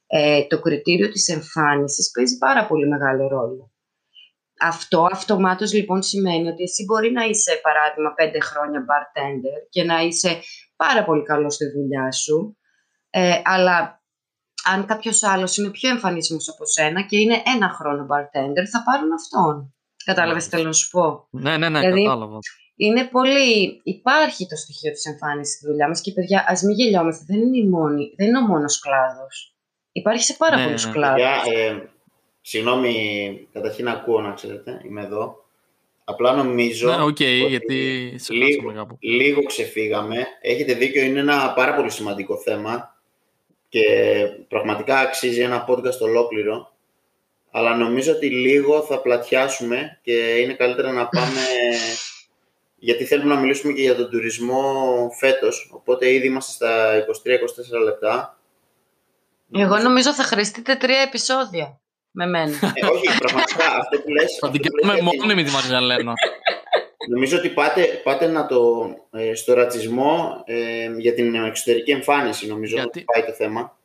ε, 0.07 0.47
το 0.47 0.61
κριτήριο 0.61 1.09
της 1.09 1.29
εμφάνισης 1.29 2.11
παίζει 2.11 2.39
πάρα 2.39 2.67
πολύ 2.67 2.89
μεγάλο 2.89 3.29
ρόλο. 3.29 3.74
Αυτό 4.61 5.09
αυτομάτως 5.13 5.73
λοιπόν 5.73 6.03
σημαίνει 6.03 6.49
ότι 6.49 6.63
εσύ 6.63 6.85
μπορεί 6.85 7.11
να 7.13 7.25
είσαι 7.25 7.61
παράδειγμα 7.63 8.15
πέντε 8.15 8.41
χρόνια 8.41 8.81
bartender 8.81 9.67
και 9.69 9.85
να 9.85 10.01
είσαι 10.01 10.41
πάρα 10.77 11.05
πολύ 11.05 11.23
καλός 11.23 11.55
στη 11.55 11.65
δουλειά 11.71 12.13
σου, 12.13 12.57
ε, 13.11 13.41
αλλά 13.45 14.03
αν 14.65 14.87
κάποιος 14.87 15.23
άλλος 15.23 15.57
είναι 15.57 15.71
πιο 15.71 15.91
εμφανίσιμος 15.91 16.49
από 16.49 16.65
σένα 16.65 17.03
και 17.03 17.19
είναι 17.19 17.43
ένα 17.55 17.69
χρόνο 17.69 18.07
bartender, 18.11 18.65
θα 18.73 18.83
πάρουν 18.85 19.13
αυτόν. 19.13 19.75
Κατάλαβες 20.05 20.45
τι 20.45 20.51
θέλω 20.51 20.65
να 20.65 20.73
σου 20.73 20.91
πω; 20.91 21.29
Ναι, 21.31 21.57
ναι, 21.57 21.69
ναι, 21.69 21.79
δηλαδή, 21.81 22.03
κατάλαβα. 22.03 22.39
Είναι 22.77 23.05
πολύ. 23.05 23.81
Υπάρχει 23.85 24.47
το 24.47 24.57
στοιχείο 24.57 24.93
της 24.93 25.05
εμφάνισης 25.05 25.55
στη 25.55 25.67
δουλειά 25.67 25.89
μας 25.89 26.01
και 26.01 26.13
παιδιά, 26.13 26.45
ας 26.49 26.63
μην 26.63 26.77
γελιόμαστε. 26.77 27.25
Δεν 27.27 27.41
είναι, 27.41 27.59
η 27.59 27.69
μόνη, 27.69 28.15
δεν 28.17 28.27
είναι 28.27 28.39
ο 28.39 28.47
μόνος 28.47 28.81
κλάδος. 28.81 29.57
Υπάρχει 29.93 30.25
σε 30.25 30.35
πάρα 30.39 30.57
ναι, 30.57 30.65
πολλούς 30.65 30.87
ναι. 30.87 30.93
κλάδους. 30.93 31.23
Ε, 31.23 31.94
συγγνώμη, 32.47 33.49
καταρχήν 33.53 33.89
ακούω 33.89 34.21
να 34.21 34.33
ξέρετε, 34.33 34.81
είμαι 34.85 35.03
εδώ. 35.03 35.45
Απλά 36.05 36.33
νομίζω. 36.33 36.89
Ναι, 36.89 37.05
okay, 37.05 37.49
γιατί 37.49 38.13
σε 38.19 38.33
λίγο, 38.33 38.97
λίγο 38.99 39.43
ξεφύγαμε. 39.43 40.27
Έχετε 40.41 40.75
δίκιο, 40.75 41.03
είναι 41.03 41.21
ένα 41.21 41.53
πάρα 41.57 41.75
πολύ 41.75 41.91
σημαντικό 41.91 42.37
θέμα 42.37 42.97
και 43.69 43.81
πραγματικά 44.49 44.99
αξίζει 44.99 45.41
ένα 45.41 45.67
podcast 45.69 45.99
ολόκληρο 46.01 46.73
αλλά 47.51 47.77
νομίζω 47.77 48.13
ότι 48.13 48.31
λίγο 48.31 48.83
θα 48.83 49.01
πλατιάσουμε 49.01 49.99
και 50.03 50.13
είναι 50.13 50.55
καλύτερα 50.55 50.93
να 50.93 51.09
πάμε 51.09 51.41
γιατί 52.87 53.05
θέλουμε 53.05 53.35
να 53.35 53.41
μιλήσουμε 53.41 53.73
και 53.73 53.83
για 53.83 53.97
τον 53.97 54.11
τουρισμό 54.11 55.09
φέτος, 55.19 55.71
οπότε 55.73 56.13
ήδη 56.13 56.27
είμαστε 56.27 56.53
στα 56.53 57.05
23-24 57.81 57.85
λεπτά. 57.85 58.39
Εγώ 59.53 59.79
νομίζω 59.79 60.15
θα 60.15 60.23
χρειαστείτε 60.23 60.77
τρία 60.77 61.01
επεισόδια 61.01 61.79
με 62.17 62.27
μένα. 62.27 62.73
Ε, 62.75 62.87
όχι, 62.87 63.19
πραγματικά 63.19 63.77
αυτό 63.81 64.01
που 64.01 64.11
λες... 64.11 64.39
Θα 64.41 64.51
την 64.51 64.63
κάνουμε 64.63 65.03
μόνη 65.03 65.35
με 65.35 65.43
τη 65.43 65.51
Μαριζαλένα. 65.51 66.13
Νομίζω 67.09 67.39
ότι 67.39 67.49
πάτε, 67.49 67.83
πάτε 68.05 68.27
να 68.27 68.47
το, 68.47 68.87
ε, 69.11 69.35
στο 69.35 69.55
ρατσισμό 69.55 70.43
ε, 70.45 70.89
για 70.99 71.15
την 71.15 71.35
εξωτερική 71.35 71.91
εμφάνιση, 71.91 72.47
νομίζω 72.47 72.75
γιατί... 72.75 72.99
ότι 72.99 73.05
πάει 73.15 73.25
το 73.25 73.33
θέμα. 73.33 73.77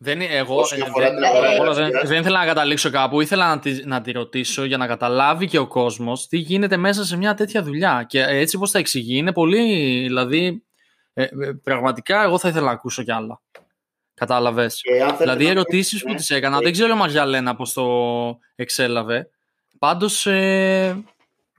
Δεν, 0.00 0.20
εγώ 0.20 0.64
δεν, 0.66 1.74
δεν, 1.74 1.90
δεν, 2.04 2.20
ήθελα 2.20 2.38
να 2.38 2.46
καταλήξω 2.46 2.90
κάπου. 2.90 3.20
Ήθελα 3.20 3.48
να 3.48 3.58
τη, 3.58 3.86
να 3.86 4.00
τη 4.00 4.12
ρωτήσω 4.12 4.64
για 4.64 4.76
να 4.76 4.86
καταλάβει 4.86 5.46
και 5.46 5.58
ο 5.58 5.66
κόσμος 5.66 6.28
τι 6.28 6.36
γίνεται 6.36 6.76
μέσα 6.76 7.04
σε 7.04 7.16
μια 7.16 7.34
τέτοια 7.34 7.62
δουλειά. 7.62 8.04
Και 8.08 8.22
έτσι 8.22 8.56
όπως 8.56 8.70
τα 8.70 8.78
εξηγεί 8.78 9.16
είναι 9.16 9.32
πολύ. 9.32 9.62
Δηλαδή, 10.02 10.62
ε, 11.14 11.22
ε, 11.22 11.28
πραγματικά 11.62 12.22
εγώ 12.22 12.38
θα 12.38 12.48
ήθελα 12.48 12.64
να 12.64 12.72
ακούσω 12.72 13.02
κι 13.02 13.12
άλλα. 13.12 13.40
Κατάλαβες. 14.18 14.80
Δηλαδή, 15.18 15.44
οι 15.44 15.48
ερωτήσεις 15.48 16.02
που 16.02 16.14
της 16.14 16.34
έκανα, 16.34 16.58
δεν 16.58 16.72
ξέρω 16.72 16.96
Μαριαλένα 16.96 17.56
πώς 17.56 17.72
το 17.72 17.84
εξέλαβε. 18.54 19.30
Πάντως. 19.78 20.26
Ε, 20.26 21.04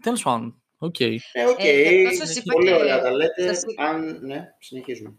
Τέλος 0.02 0.24
πάντων. 0.24 0.62
OK. 0.77 0.95
Okay. 1.00 1.15
Ε, 1.32 1.43
okay. 1.58 2.06
Πολύ 2.54 2.74
ωραία 2.74 3.02
τα 3.02 3.12
λέτε. 3.12 3.52
Αν... 3.78 4.19
Ναι, 4.22 4.45
συνεχίζουμε. 4.60 5.13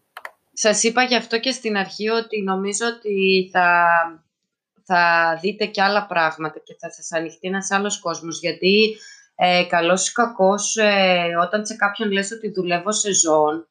Σας 0.52 0.82
είπα 0.82 1.02
γι' 1.02 1.16
αυτό 1.16 1.40
και 1.40 1.50
στην 1.50 1.76
αρχή 1.76 2.08
ότι 2.08 2.42
νομίζω 2.42 2.86
ότι 2.86 3.48
θα, 3.52 3.86
θα 4.84 5.38
δείτε 5.42 5.66
και 5.66 5.82
άλλα 5.82 6.06
πράγματα 6.06 6.58
και 6.64 6.76
θα 6.78 6.90
σας 6.90 7.12
ανοιχτεί 7.12 7.48
ένας 7.48 7.70
άλλος 7.70 8.00
κόσμος 8.00 8.40
γιατί 8.40 8.96
ε, 9.34 9.64
καλός 9.68 10.08
ή 10.08 10.12
κακός 10.12 10.76
ε, 10.76 11.36
όταν 11.42 11.66
σε 11.66 11.74
κάποιον 11.74 12.10
λες 12.10 12.32
ότι 12.32 12.50
δουλεύω 12.50 12.92
σε 12.92 13.12
ζών 13.12 13.68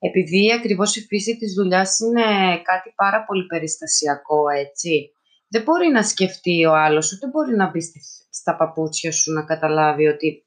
επειδή 0.00 0.52
ακριβώς 0.52 0.96
η 0.96 1.00
φύση 1.00 1.36
της 1.36 1.54
δουλειάς 1.54 1.98
είναι 1.98 2.22
κάτι 2.62 2.92
πάρα 2.96 3.24
πολύ 3.24 3.46
περιστασιακό 3.46 4.48
έτσι 4.48 5.12
δεν 5.48 5.62
μπορεί 5.62 5.88
να 5.88 6.02
σκεφτεί 6.02 6.64
ο 6.64 6.74
άλλος 6.74 7.12
ούτε 7.12 7.26
μπορεί 7.26 7.56
να 7.56 7.70
μπει 7.70 7.80
στα 8.30 8.56
παπούτσια 8.56 9.12
σου 9.12 9.32
να 9.32 9.44
καταλάβει 9.44 10.06
ότι 10.06 10.44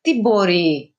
τι 0.00 0.20
μπορεί 0.20 0.94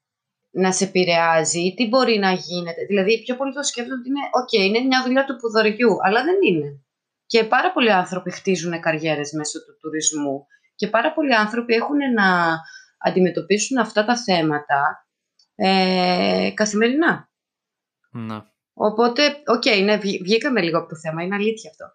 να 0.52 0.72
σε 0.72 0.84
επηρεάζει, 0.84 1.74
τι 1.76 1.88
μπορεί 1.88 2.18
να 2.18 2.32
γίνεται. 2.32 2.86
Δηλαδή, 2.86 3.22
πιο 3.22 3.36
πολύ 3.36 3.54
το 3.54 3.64
σκέφτονται 3.64 4.00
ότι 4.00 4.10
είναι, 4.10 4.20
OK, 4.40 4.54
είναι 4.68 4.88
μια 4.88 5.04
δουλειά 5.04 5.26
του 5.26 5.36
πουδοριού, 5.36 5.98
αλλά 6.06 6.24
δεν 6.24 6.36
είναι. 6.50 6.80
Και 7.26 7.44
πάρα 7.44 7.72
πολλοί 7.72 7.92
άνθρωποι 7.92 8.32
χτίζουν 8.32 8.80
καριέρες 8.80 9.32
μέσω 9.32 9.60
του 9.66 9.78
τουρισμού 9.82 10.46
και 10.76 10.88
πάρα 10.88 11.14
πολλοί 11.14 11.36
άνθρωποι 11.36 11.74
έχουν 11.74 11.98
να 11.98 12.60
αντιμετωπίσουν 12.98 13.78
αυτά 13.78 14.06
τα 14.06 14.18
θέματα 14.18 15.08
ε, 15.56 16.52
καθημερινά. 16.54 17.30
Να. 18.18 18.54
Οπότε, 18.74 19.22
OK, 19.46 19.64
okay, 19.66 19.84
ναι, 19.84 19.98
βγήκαμε 19.98 20.62
λίγο 20.62 20.78
από 20.78 20.88
το 20.88 20.96
θέμα, 20.96 21.24
είναι 21.24 21.36
αλήθεια 21.36 21.70
αυτό. 21.70 21.86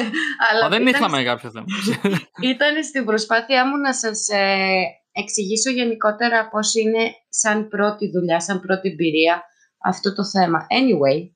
Αλλά 0.50 0.68
δεν 0.68 0.86
είχαμε 0.86 1.22
κάποιο 1.22 1.50
θέμα. 1.50 1.66
ήταν 2.52 2.84
στην 2.84 3.04
προσπάθειά 3.04 3.66
μου 3.66 3.76
να 3.76 3.94
σας 3.94 4.28
ε, 4.28 4.82
εξηγήσω 5.12 5.70
γενικότερα 5.70 6.48
πώς 6.48 6.74
είναι 6.74 7.12
σαν 7.28 7.68
πρώτη 7.68 8.10
δουλειά, 8.10 8.40
σαν 8.40 8.60
πρώτη 8.60 8.88
εμπειρία 8.88 9.42
αυτό 9.78 10.14
το 10.14 10.24
θέμα. 10.24 10.66
Anyway, 10.70 11.30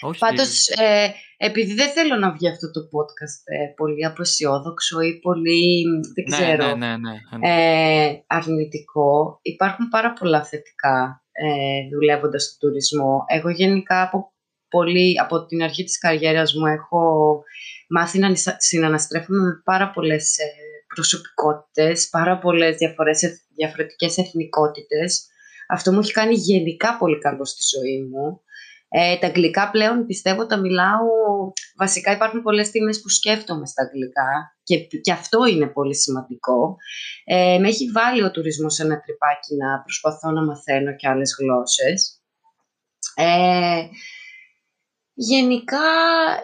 Όχι. 0.00 0.18
πάντως 0.18 0.68
ε, 0.68 1.12
επειδή 1.36 1.74
δεν 1.74 1.90
θέλω 1.90 2.16
να 2.16 2.32
βγει 2.32 2.48
αυτό 2.48 2.70
το 2.70 2.80
podcast 2.80 3.42
ε, 3.44 3.72
πολύ 3.76 4.04
απαισιόδοξο 4.04 5.00
ή 5.00 5.18
πολύ, 5.18 5.84
δεν 6.14 6.24
ναι, 6.28 6.36
ξέρω, 6.36 6.76
ναι, 6.76 6.96
ναι, 6.96 7.18
ε, 7.40 8.24
αρνητικό, 8.26 9.38
υπάρχουν 9.42 9.88
πάρα 9.88 10.12
πολλά 10.12 10.44
θετικά 10.44 11.22
ε, 11.44 11.88
δουλεύοντας 11.94 12.42
στον 12.42 12.58
τουρισμό. 12.58 13.24
Εγώ 13.26 13.48
γενικά 13.50 14.02
από, 14.02 14.32
πολύ, 14.68 15.14
από 15.20 15.46
την 15.46 15.62
αρχή 15.62 15.84
της 15.84 15.98
καριέρας 15.98 16.54
μου 16.54 16.66
έχω 16.66 17.00
μάθει 17.88 18.18
να 18.18 18.32
συναναστρέφομαι 18.56 19.38
με 19.38 19.60
πάρα 19.64 19.90
πολλές 19.90 20.36
προσωπικότητες, 20.94 22.08
πάρα 22.08 22.38
πολλές 22.38 22.76
διαφορές, 22.76 23.46
διαφορετικές 23.54 24.18
εθνικότητες. 24.18 25.26
Αυτό 25.68 25.92
μου 25.92 25.98
έχει 25.98 26.12
κάνει 26.12 26.34
γενικά 26.34 26.96
πολύ 26.98 27.18
καλό 27.18 27.44
στη 27.44 27.62
ζωή 27.76 28.02
μου. 28.02 28.40
Ε, 28.90 29.16
τα 29.18 29.26
αγγλικά 29.26 29.70
πλέον 29.70 30.06
πιστεύω 30.06 30.46
τα 30.46 30.56
μιλάω, 30.56 31.06
βασικά 31.76 32.12
υπάρχουν 32.12 32.42
πολλές 32.42 32.66
στιγμές 32.66 33.00
που 33.00 33.08
σκέφτομαι 33.08 33.66
στα 33.66 33.82
αγγλικά 33.82 34.56
και, 34.62 34.78
και 35.00 35.12
αυτό 35.12 35.46
είναι 35.46 35.66
πολύ 35.66 35.96
σημαντικό. 35.96 36.76
Ε, 37.24 37.58
με 37.60 37.68
έχει 37.68 37.90
βάλει 37.90 38.22
ο 38.22 38.30
τουρισμός 38.30 38.74
σε 38.74 38.82
ένα 38.82 39.00
τρυπάκι 39.00 39.54
να 39.54 39.82
προσπαθώ 39.82 40.30
να 40.30 40.44
μαθαίνω 40.44 40.94
και 40.94 41.08
άλλες 41.08 41.36
γλώσσες. 41.38 42.22
Ε, 43.14 43.82
γενικά 45.14 45.88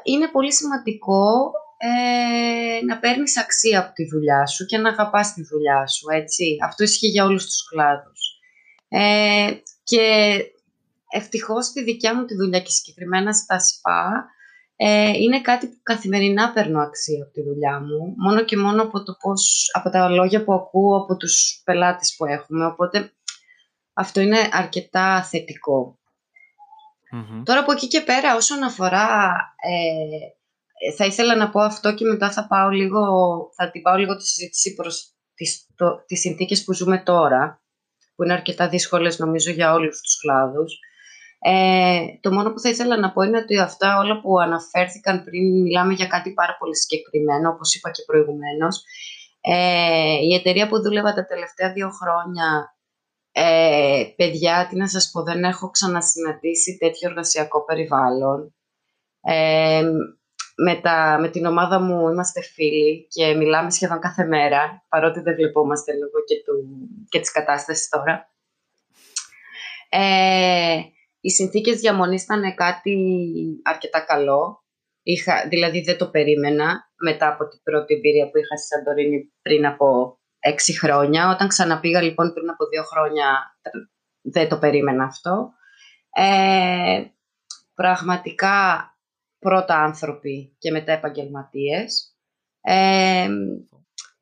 είναι 0.02 0.28
πολύ 0.28 0.52
σημαντικό 0.52 1.50
ε, 1.76 2.84
να 2.84 2.98
παίρνεις 2.98 3.38
αξία 3.38 3.80
από 3.80 3.92
τη 3.92 4.04
δουλειά 4.04 4.46
σου 4.46 4.66
και 4.66 4.78
να 4.78 4.88
αγαπάς 4.88 5.32
τη 5.32 5.42
δουλειά 5.42 5.86
σου, 5.86 6.06
έτσι. 6.10 6.56
Αυτό 6.64 6.82
ισχύει 6.82 7.08
για 7.08 7.24
όλους 7.24 7.44
τους 7.44 7.68
κλάδους. 7.68 8.20
Ε, 8.88 9.52
και 9.82 10.36
ευτυχώς 11.16 11.66
στη 11.66 11.82
δικιά 11.82 12.14
μου 12.14 12.24
τη 12.24 12.34
δουλειά 12.34 12.60
και 12.60 12.70
συγκεκριμένα 12.70 13.32
στα 13.32 13.58
ΣΠΑ 13.58 14.26
ε, 14.76 15.08
είναι 15.08 15.40
κάτι 15.40 15.66
που 15.66 15.80
καθημερινά 15.82 16.52
παίρνω 16.52 16.80
αξία 16.80 17.22
από 17.22 17.32
τη 17.32 17.42
δουλειά 17.42 17.80
μου, 17.80 18.14
μόνο 18.16 18.44
και 18.44 18.56
μόνο 18.56 18.82
από, 18.82 19.02
το 19.02 19.16
πώς, 19.20 19.70
από 19.72 19.90
τα 19.90 20.08
λόγια 20.08 20.44
που 20.44 20.52
ακούω 20.52 20.96
από 20.96 21.16
τους 21.16 21.62
πελάτες 21.64 22.14
που 22.16 22.24
έχουμε, 22.24 22.66
οπότε 22.66 23.12
αυτό 23.92 24.20
είναι 24.20 24.48
αρκετά 24.52 25.28
Τώρα 27.44 27.60
από 27.60 27.72
εκεί 27.72 27.86
και 27.86 28.00
πέρα 28.00 28.36
όσον 28.36 28.62
αφορά, 28.62 29.36
ε, 29.56 30.92
θα 30.96 31.04
ήθελα 31.04 31.36
να 31.36 31.50
πω 31.50 31.60
αυτό 31.60 31.94
και 31.94 32.04
μετά 32.04 32.32
θα, 32.32 32.46
πάω 32.46 32.68
λίγο, 32.68 33.00
θα 33.56 33.70
την 33.70 33.82
πάω 33.82 33.96
λίγο 33.96 34.16
τη 34.16 34.26
συζήτηση 34.26 34.74
προς 34.74 35.14
τις, 35.34 35.66
το, 35.74 36.04
τις 36.06 36.20
συνθήκες 36.20 36.64
που 36.64 36.74
ζούμε 36.74 36.98
τώρα, 36.98 37.62
που 38.14 38.24
είναι 38.24 38.32
αρκετά 38.32 38.68
δύσκολες 38.68 39.18
νομίζω 39.18 39.50
για 39.50 39.72
όλους 39.72 40.00
τους 40.00 40.20
κλάδους. 40.20 40.78
Ε, 41.46 42.04
το 42.20 42.32
μόνο 42.32 42.52
που 42.52 42.60
θα 42.60 42.68
ήθελα 42.68 42.96
να 42.96 43.12
πω 43.12 43.22
είναι 43.22 43.38
ότι 43.38 43.58
αυτά 43.58 43.98
όλα 43.98 44.20
που 44.20 44.38
αναφέρθηκαν 44.38 45.24
πριν 45.24 45.62
μιλάμε 45.62 45.92
για 45.92 46.06
κάτι 46.06 46.32
πάρα 46.32 46.56
πολύ 46.58 46.76
συγκεκριμένο, 46.76 47.50
όπως 47.50 47.74
είπα 47.74 47.90
και 47.90 48.02
προηγουμένως. 48.06 48.84
Ε, 49.40 50.18
η 50.22 50.34
εταιρεία 50.34 50.68
που 50.68 50.82
δούλευα 50.82 51.14
τα 51.14 51.26
τελευταία 51.26 51.72
δύο 51.72 51.90
χρόνια, 51.90 52.76
ε, 53.32 54.04
παιδιά, 54.16 54.66
τι 54.70 54.76
να 54.76 54.88
σας 54.88 55.10
πω, 55.12 55.22
δεν 55.22 55.44
έχω 55.44 55.70
ξανασυναντήσει 55.70 56.76
τέτοιο 56.76 57.08
εργασιακό 57.08 57.64
περιβάλλον. 57.64 58.54
Ε, 59.20 59.82
με, 60.56 60.74
τα, 60.74 61.18
με 61.20 61.28
την 61.28 61.46
ομάδα 61.46 61.80
μου 61.80 62.08
είμαστε 62.08 62.40
φίλοι 62.42 63.06
και 63.08 63.34
μιλάμε 63.34 63.70
σχεδόν 63.70 64.00
κάθε 64.00 64.24
μέρα, 64.24 64.84
παρότι 64.88 65.20
δεν 65.20 65.34
βλεπόμαστε 65.34 65.92
λόγω 65.92 66.24
και, 66.26 66.34
του, 66.44 66.52
και 67.08 67.20
της 67.20 67.32
κατάστασης 67.32 67.88
τώρα. 67.88 68.28
Ε, 69.88 70.80
οι 71.24 71.30
συνθήκες 71.30 71.80
διαμονής 71.80 72.22
ήταν 72.22 72.54
κάτι 72.54 72.96
αρκετά 73.62 74.00
καλό. 74.00 74.64
Είχα, 75.02 75.48
δηλαδή 75.48 75.80
δεν 75.80 75.98
το 75.98 76.10
περίμενα 76.10 76.90
μετά 76.96 77.28
από 77.28 77.48
την 77.48 77.62
πρώτη 77.62 77.94
εμπειρία 77.94 78.30
που 78.30 78.38
είχα 78.38 78.56
στη 78.56 78.66
Σαντορίνη 78.66 79.32
πριν 79.42 79.66
από 79.66 80.18
έξι 80.38 80.78
χρόνια. 80.78 81.30
Όταν 81.30 81.48
ξαναπήγα 81.48 82.02
λοιπόν 82.02 82.32
πριν 82.32 82.50
από 82.50 82.66
δύο 82.66 82.82
χρόνια 82.82 83.56
δεν 84.20 84.48
το 84.48 84.58
περίμενα 84.58 85.04
αυτό. 85.04 85.52
Ε, 86.10 87.04
πραγματικά 87.74 88.88
πρώτα 89.38 89.82
άνθρωποι 89.82 90.56
και 90.58 90.70
μετά 90.70 90.92
επαγγελματίες. 90.92 92.16
Ε, 92.60 93.28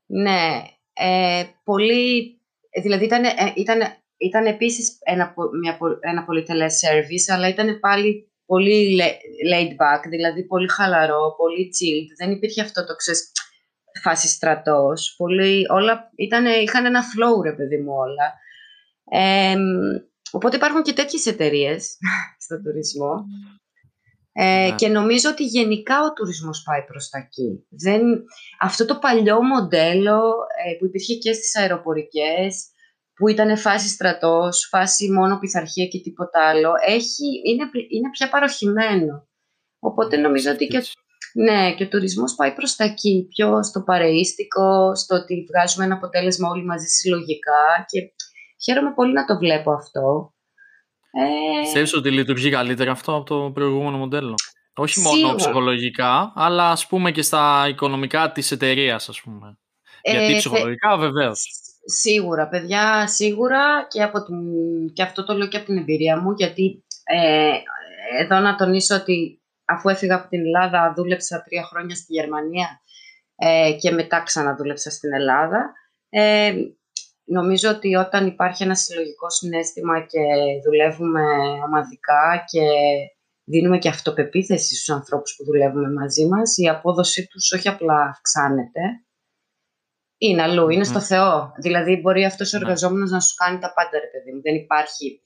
ναι, 0.07 0.63
ε, 0.93 1.45
πολύ, 1.65 2.41
δηλαδή 2.83 3.05
ήταν, 3.05 3.25
ήταν 3.55 3.81
ήταν 4.25 4.47
επίσης 4.47 4.99
ένα, 5.01 5.35
μια, 5.61 5.79
ένα 6.01 6.25
πολύ 6.25 6.43
τελέ 6.43 6.67
service, 6.67 7.35
αλλά 7.35 7.49
ήταν 7.49 7.79
πάλι 7.81 8.33
πολύ 8.47 9.01
laid 9.53 9.71
back, 9.71 10.03
δηλαδή 10.09 10.45
πολύ 10.47 10.69
χαλαρό, 10.69 11.35
πολύ 11.37 11.71
chilled. 11.77 12.15
Δεν 12.19 12.31
υπήρχε 12.31 12.61
αυτό 12.61 12.85
το 12.85 12.95
ξέρεις, 12.95 13.33
φάση 14.03 14.29
στρατός. 14.29 15.15
Πολύ, 15.17 15.67
όλα 15.71 16.11
ήταν, 16.17 16.45
είχαν 16.63 16.85
ένα 16.85 17.03
flow, 17.03 17.43
ρε 17.43 17.53
παιδί 17.53 17.77
μου, 17.77 17.93
όλα. 17.95 18.33
οπότε 20.31 20.57
υπάρχουν 20.57 20.83
και 20.83 20.93
τέτοιες 20.93 21.27
εταιρείες 21.27 21.97
στον 22.45 22.63
τουρισμό. 22.63 23.25
Ε, 24.35 24.69
ναι. 24.69 24.75
Και 24.75 24.89
νομίζω 24.89 25.31
ότι 25.31 25.45
γενικά 25.45 26.03
ο 26.03 26.13
τουρισμός 26.13 26.63
πάει 26.63 26.83
προς 26.83 27.09
τα 27.09 27.19
εκεί. 27.19 27.67
Δεν, 27.69 28.03
αυτό 28.61 28.85
το 28.85 28.99
παλιό 28.99 29.43
μοντέλο 29.43 30.19
ε, 30.65 30.77
που 30.79 30.85
υπήρχε 30.85 31.15
και 31.15 31.33
στις 31.33 31.57
αεροπορικές, 31.57 32.72
που 33.23 33.29
ήταν 33.29 33.59
φάση 33.59 33.89
στρατός, 33.89 34.67
φάση 34.71 35.11
μόνο 35.11 35.39
πειθαρχία 35.39 35.87
και 35.87 36.01
τίποτα 36.01 36.49
άλλο, 36.49 36.73
έχει, 36.87 37.27
είναι, 37.45 37.71
είναι 37.89 38.11
πια 38.11 38.29
παροχημένο. 38.29 39.29
Οπότε 39.79 40.17
ναι, 40.17 40.23
νομίζω 40.23 40.51
ότι 40.51 40.67
και, 40.67 40.83
ναι, 41.35 41.75
και 41.75 41.85
ο 41.85 41.89
τουρισμός 41.89 42.35
πάει 42.35 42.53
προς 42.53 42.77
τα 42.77 42.85
εκεί, 42.85 43.27
πιο 43.29 43.63
στο 43.63 43.83
παρεΐστικο, 43.83 44.95
στο 44.95 45.15
ότι 45.15 45.47
βγάζουμε 45.51 45.85
ένα 45.85 45.95
αποτέλεσμα 45.95 46.49
όλοι 46.49 46.65
μαζί 46.65 46.87
συλλογικά 46.87 47.85
και 47.87 48.01
χαίρομαι 48.65 48.93
πολύ 48.95 49.13
να 49.13 49.25
το 49.25 49.37
βλέπω 49.37 49.73
αυτό. 49.73 50.35
Ε... 51.11 51.63
Ξέρεις 51.63 51.95
ότι 51.95 52.11
λειτουργεί 52.11 52.51
καλύτερα 52.51 52.91
αυτό 52.91 53.15
από 53.15 53.25
το 53.25 53.51
προηγούμενο 53.55 53.97
μοντέλο; 53.97 54.35
Όχι 54.75 55.01
μόνο 55.01 55.35
ψυχολογικά, 55.35 56.33
αλλά 56.35 56.71
ας 56.71 56.87
πούμε 56.87 57.11
και 57.13 57.23
στα 57.23 57.67
οικονομικά 57.69 58.33
της 58.33 58.51
εταιρείας, 58.51 59.09
ας 59.09 59.21
πούμε. 59.21 59.59
Ε, 60.03 60.11
Γιατί 60.13 60.37
ψυχολογικά 60.37 60.91
θε... 60.91 60.97
βεβαίως. 60.97 61.62
Σίγουρα, 61.85 62.49
παιδιά, 62.49 63.07
σίγουρα 63.07 63.87
και, 63.89 64.03
από 64.03 64.23
την, 64.23 64.37
και 64.93 65.03
αυτό 65.03 65.25
το 65.25 65.35
λέω 65.35 65.49
και 65.49 65.57
από 65.57 65.67
την 65.67 65.77
εμπειρία 65.77 66.21
μου, 66.21 66.33
γιατί 66.33 66.85
ε, 67.05 67.51
εδώ 68.21 68.39
να 68.39 68.57
τονίσω 68.57 68.95
ότι 68.95 69.43
αφού 69.65 69.89
έφυγα 69.89 70.15
από 70.15 70.29
την 70.29 70.41
Ελλάδα 70.41 70.93
δούλεψα 70.97 71.43
τρία 71.43 71.63
χρόνια 71.63 71.95
στη 71.95 72.13
Γερμανία 72.13 72.81
ε, 73.37 73.73
και 73.81 73.91
μετά 73.91 74.23
ξαναδούλεψα 74.23 74.91
στην 74.91 75.13
Ελλάδα. 75.13 75.73
Ε, 76.09 76.53
νομίζω 77.25 77.71
ότι 77.71 77.95
όταν 77.95 78.27
υπάρχει 78.27 78.63
ένα 78.63 78.75
συλλογικό 78.75 79.31
συνέστημα 79.31 80.01
και 80.01 80.21
δουλεύουμε 80.65 81.23
ομαδικά 81.67 82.45
και 82.47 82.63
δίνουμε 83.45 83.79
και 83.79 83.89
αυτοπεποίθηση 83.89 84.75
στους 84.75 84.91
ανθρώπους 84.91 85.35
που 85.37 85.45
δουλεύουμε 85.45 85.93
μαζί 85.93 86.27
μας, 86.27 86.57
η 86.57 86.69
απόδοσή 86.69 87.27
τους 87.27 87.53
όχι 87.53 87.69
απλά 87.69 88.03
αυξάνεται, 88.03 88.81
είναι 90.27 90.43
αλλού, 90.43 90.69
είναι 90.69 90.85
στο 90.85 91.01
Θεό. 91.01 91.53
Δηλαδή, 91.63 92.01
μπορεί 92.01 92.25
αυτός 92.25 92.55
ο 92.55 92.59
ναι. 92.59 92.65
εργαζόμενος 92.65 93.11
να 93.11 93.21
σου 93.21 93.35
κάνει 93.35 93.59
τα 93.59 93.73
πάντα, 93.73 93.99
ρε 94.05 94.11
παιδί 94.13 94.33
μου. 94.33 94.41
Δεν 94.43 94.55
υπάρχει. 94.55 95.21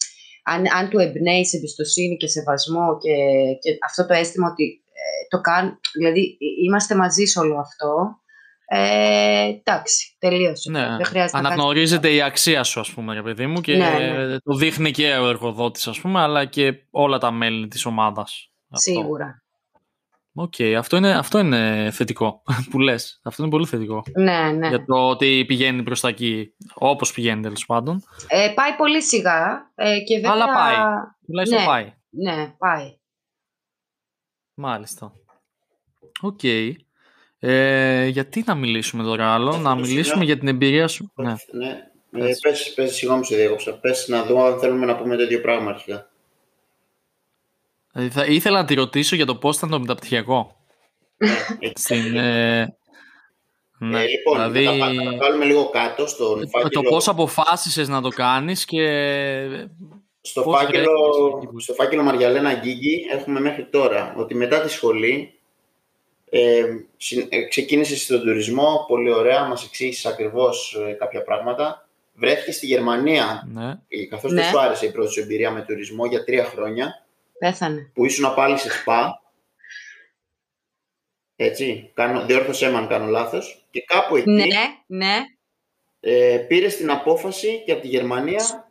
Αν, 0.44 0.64
αν 0.78 0.88
του 0.88 0.98
εμπνέεις 0.98 1.54
εμπιστοσύνη 1.54 2.16
και 2.16 2.26
σεβασμό 2.26 2.98
και, 2.98 3.14
και 3.60 3.78
αυτό 3.84 4.06
το 4.06 4.14
αίσθημα 4.14 4.48
ότι 4.50 4.82
ε, 4.84 5.26
το 5.28 5.40
κάνει. 5.40 5.70
Δηλαδή, 5.94 6.38
είμαστε 6.64 6.94
μαζί 6.94 7.24
σε 7.24 7.38
όλο 7.38 7.58
αυτό. 7.58 8.20
Ε, 8.68 9.42
εντάξει, 9.42 10.16
τελείωσε. 10.18 10.70
Ναι. 10.70 10.96
Δεν 10.96 11.04
χρειάζεται 11.04 11.38
Αναγνωρίζεται 11.38 12.12
η 12.12 12.22
αξία 12.22 12.62
σου, 12.62 12.80
ας 12.80 12.90
πούμε, 12.90 13.14
ρε 13.14 13.22
παιδί 13.22 13.46
μου, 13.46 13.60
και 13.60 13.76
ναι, 13.76 13.88
ναι. 13.88 14.38
το 14.38 14.54
δείχνει 14.54 14.90
και 14.90 15.12
ο 15.12 15.28
εργοδότης, 15.28 15.86
ας 15.86 16.00
πούμε, 16.00 16.20
αλλά 16.20 16.44
και 16.44 16.74
όλα 16.90 17.18
τα 17.18 17.30
μέλη 17.30 17.68
της 17.68 17.84
ομάδας. 17.84 18.50
Σίγουρα. 18.72 19.45
OK, 20.38 20.54
okay, 20.58 20.72
αυτό, 20.72 20.96
είναι, 20.96 21.10
αυτό 21.10 21.38
είναι 21.38 21.90
θετικό 21.92 22.42
που 22.70 22.78
λες. 22.78 23.20
Αυτό 23.24 23.42
είναι 23.42 23.50
πολύ 23.50 23.66
θετικό. 23.66 24.02
Ναι, 24.14 24.50
ναι. 24.50 24.68
Για 24.68 24.84
το 24.84 25.08
ότι 25.08 25.44
πηγαίνει 25.46 25.82
προς 25.82 26.00
τα 26.00 26.08
εκεί, 26.08 26.54
όπως 26.74 27.12
πηγαίνει 27.12 27.42
τέλος 27.42 27.66
πάντων. 27.66 28.02
Ε, 28.28 28.52
πάει 28.54 28.76
πολύ 28.76 29.02
σιγά 29.02 29.72
ε, 29.74 29.98
και 30.00 30.14
βέβαια... 30.14 30.32
Αλλά 30.32 30.46
πάει. 30.46 30.74
Τουλάχιστον 31.26 31.60
ναι, 31.60 31.66
πάει. 31.66 31.92
Ναι, 32.10 32.54
πάει. 32.58 32.98
Μάλιστα. 34.54 35.12
OK. 36.20 36.38
Okay. 36.42 36.72
Ε, 37.38 38.06
γιατί 38.06 38.42
να 38.46 38.54
μιλήσουμε 38.54 39.02
τώρα 39.02 39.34
άλλο, 39.34 39.56
να 39.56 39.74
μιλήσουμε 39.74 40.24
για 40.24 40.38
την 40.38 40.48
εμπειρία 40.48 40.88
σου; 40.88 41.12
Ναι, 41.14 41.34
ναι. 41.52 41.68
Ε, 42.10 42.32
πες, 42.40 42.72
πες, 42.74 42.94
συγγνώμη 42.94 43.24
σου 43.24 43.34
διέκοψα. 43.34 43.72
Πες 43.72 44.08
να 44.08 44.24
δούμε 44.24 44.42
αν 44.42 44.58
θέλουμε 44.58 44.86
να 44.86 44.96
πούμε 44.96 45.16
το 45.16 45.22
ίδιο 45.22 45.40
πράγμα 45.40 45.70
αρχικά. 45.70 46.10
Δηλαδή 47.96 48.14
θα 48.14 48.24
ήθελα 48.24 48.60
να 48.60 48.64
τη 48.64 48.74
ρωτήσω 48.74 49.16
για 49.16 49.26
το 49.26 49.36
πώς 49.36 49.56
ήταν 49.56 49.70
το 49.70 49.80
μεταπτυχιακό. 49.80 50.56
Στην, 51.74 52.16
ε, 52.16 52.76
ναι, 53.78 54.02
ε, 54.02 54.06
λοιπόν, 54.06 54.52
δηλαδή, 54.52 54.78
θα 54.78 55.16
βάλουμε 55.20 55.44
λίγο 55.44 55.68
κάτω 55.68 56.06
στον 56.06 56.40
το, 56.40 56.46
φάκελο. 56.46 56.70
Το 56.70 56.82
πώς 56.82 57.08
αποφάσισες 57.08 57.88
να 57.88 58.00
το 58.00 58.08
κάνεις 58.08 58.64
και... 58.64 58.86
Στο 60.20 60.42
φάκελο, 60.42 60.90
στο 61.56 61.74
φάκελο 61.74 62.02
Μαριαλένα 62.02 62.54
Γκίγκη 62.54 63.06
έχουμε 63.12 63.40
μέχρι 63.40 63.64
τώρα 63.64 64.14
ότι 64.16 64.34
μετά 64.34 64.60
τη 64.60 64.70
σχολή 64.70 65.34
ε, 66.30 66.62
ε 67.28 67.42
ξεκίνησες 67.48 68.02
στον 68.02 68.20
τουρισμό, 68.20 68.84
πολύ 68.88 69.12
ωραία, 69.12 69.44
μας 69.44 69.64
εξήγησες 69.64 70.06
ακριβώς 70.06 70.78
ε, 70.88 70.92
κάποια 70.92 71.22
πράγματα. 71.22 71.88
Βρέθηκες 72.14 72.54
στη 72.54 72.66
Γερμανία, 72.66 73.48
ναι. 73.52 73.78
Ε, 73.88 74.06
καθώς 74.06 74.32
ναι. 74.32 74.40
δεν 74.40 74.50
σου 74.50 74.60
άρεσε 74.60 74.86
η 74.86 74.90
πρώτη 74.90 75.12
σου 75.12 75.20
εμπειρία 75.20 75.50
με 75.50 75.62
τουρισμό 75.62 76.06
για 76.06 76.24
τρία 76.24 76.44
χρόνια 76.44 77.05
Πέθανε. 77.38 77.90
Που 77.94 78.04
ήσουν 78.04 78.34
πάλι 78.34 78.58
σε 78.58 78.70
σπα. 78.70 79.20
Έτσι, 81.36 81.90
κάνω, 81.94 82.24
διόρθωσέ 82.26 82.70
με 82.70 82.76
αν 82.76 82.88
κάνω 82.88 83.06
λάθος. 83.06 83.66
Και 83.70 83.82
κάπου 83.86 84.16
εκεί 84.16 84.30
Ναι, 84.30 84.44
ναι. 84.86 85.14
ε, 86.00 86.38
πήρες 86.48 86.76
την 86.76 86.90
απόφαση 86.90 87.62
και 87.66 87.72
από 87.72 87.80
τη 87.80 87.88
Γερμανία 87.88 88.70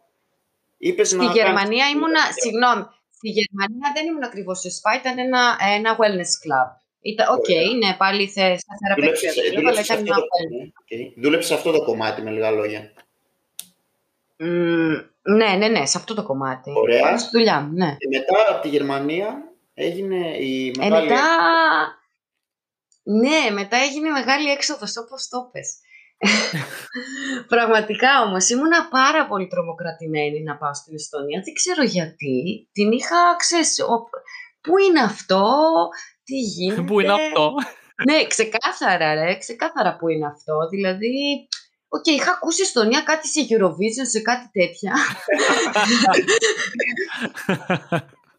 είπες 0.78 1.08
Στη 1.08 1.16
να 1.18 1.32
Γερμανία 1.32 1.84
κάνεις- 1.84 1.94
ήμουνα, 1.96 2.20
συγγνώμη, 2.42 2.84
στη 3.12 3.30
Γερμανία 3.30 3.92
δεν 3.96 4.06
ήμουν 4.06 4.24
ακριβώς 4.24 4.60
σε 4.60 4.70
σπα, 4.70 4.96
ήταν 4.96 5.18
ένα, 5.20 5.58
ένα 5.76 5.96
wellness 6.00 6.34
club. 6.44 6.80
Ήταν, 7.02 7.28
οκ, 7.34 7.44
Ωραία. 7.50 7.62
ναι, 7.78 7.96
πάλι 7.98 8.28
θε, 8.28 8.58
στα 8.58 8.74
Δούλεψες, 8.96 9.34
θεραπευτικά, 9.34 9.60
αλλά 9.60 9.60
δούλεψες 9.60 9.86
σε 9.86 9.94
ήταν 9.94 10.04
αυτό 10.04 10.14
ένα 10.14 10.22
το, 10.22 10.26
wellness. 10.26 10.60
ναι, 10.96 11.08
οκ. 11.16 11.22
Δούλεψες 11.24 11.48
σε 11.50 11.54
αυτό 11.54 11.72
το 11.72 11.84
κομμάτι 11.84 12.22
με 12.22 12.32
λίγα 12.32 12.52
λόγια. 12.52 12.92
Μμμ, 14.38 14.96
ναι, 15.30 15.56
ναι, 15.58 15.68
ναι, 15.68 15.86
σε 15.86 15.98
αυτό 15.98 16.14
το 16.14 16.24
κομμάτι. 16.24 16.72
Ωραία. 16.76 17.18
Στη 17.18 17.30
δουλειά 17.32 17.60
μου, 17.62 17.72
ναι. 17.74 17.96
Και 17.98 18.08
μετά 18.18 18.54
από 18.54 18.62
τη 18.62 18.68
Γερμανία 18.70 19.44
έγινε 19.74 20.38
η 20.38 20.68
Ε, 20.68 20.72
μεγάλη... 20.80 21.08
μετά... 21.10 21.22
Ναι, 23.04 23.50
μετά 23.54 23.78
έγινε 23.78 24.10
μεγάλη 24.10 24.50
έξοδος, 24.50 24.98
όπως 24.98 25.28
το 25.28 25.50
πες. 25.52 25.76
Πραγματικά 27.54 28.22
όμως, 28.26 28.50
ήμουνα 28.50 28.88
πάρα 28.90 29.28
πολύ 29.28 29.48
τρομοκρατημένη 29.48 30.44
να 30.44 30.58
πάω 30.58 30.74
στην 30.74 30.94
Εστονία. 30.96 31.42
Δεν 31.46 31.54
ξέρω 31.54 31.84
γιατί. 31.84 32.70
Την 32.72 32.92
είχα, 32.92 33.36
ξέρεις, 33.38 33.80
ο- 33.80 34.10
πού 34.62 34.78
είναι 34.78 35.02
αυτό, 35.02 35.44
τι 36.24 36.36
γίνεται; 36.40 36.82
Πού 36.82 37.00
είναι 37.00 37.14
αυτό; 37.14 37.54
Ναι, 38.10 38.26
ξεκάθαρα 38.28 39.14
ρε, 39.14 39.38
ξεκάθαρα 39.38 39.96
που 39.96 40.10
είναι 40.10 40.26
αυτό. 40.28 40.68
Δηλαδή, 40.70 41.48
οκ, 41.98 42.06
είχα 42.08 42.32
ακούσει 42.32 42.62
Εστονία 42.62 43.02
κάτι 43.02 43.28
σε 43.28 43.42
Eurovision, 43.50 44.08
σε 44.10 44.22
κάτι 44.22 44.50
τέτοια. 44.52 44.94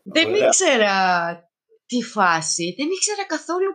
Δεν 0.02 0.28
Ωραία. 0.28 0.46
ήξερα 0.46 0.94
τη 1.86 2.02
φάση, 2.02 2.74
δεν 2.78 2.86
ήξερα 2.90 3.24
καθόλου 3.26 3.70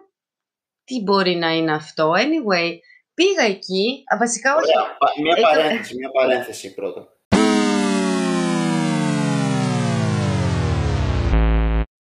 τι 0.83 1.01
μπορεί 1.01 1.35
να 1.35 1.49
είναι 1.51 1.73
αυτό. 1.73 2.11
Anyway, 2.15 2.71
πήγα 3.13 3.43
εκεί, 3.43 4.03
α, 4.13 4.17
βασικά 4.17 4.55
όχι. 4.55 4.77
Ωραία. 4.77 4.97
Πα- 4.97 5.13
Μια 5.21 5.35
Έκανα- 5.37 5.55
παρένθεση, 5.63 5.95
μια 5.95 6.09
παρένθεση 6.11 6.73
πρώτα. 6.73 7.07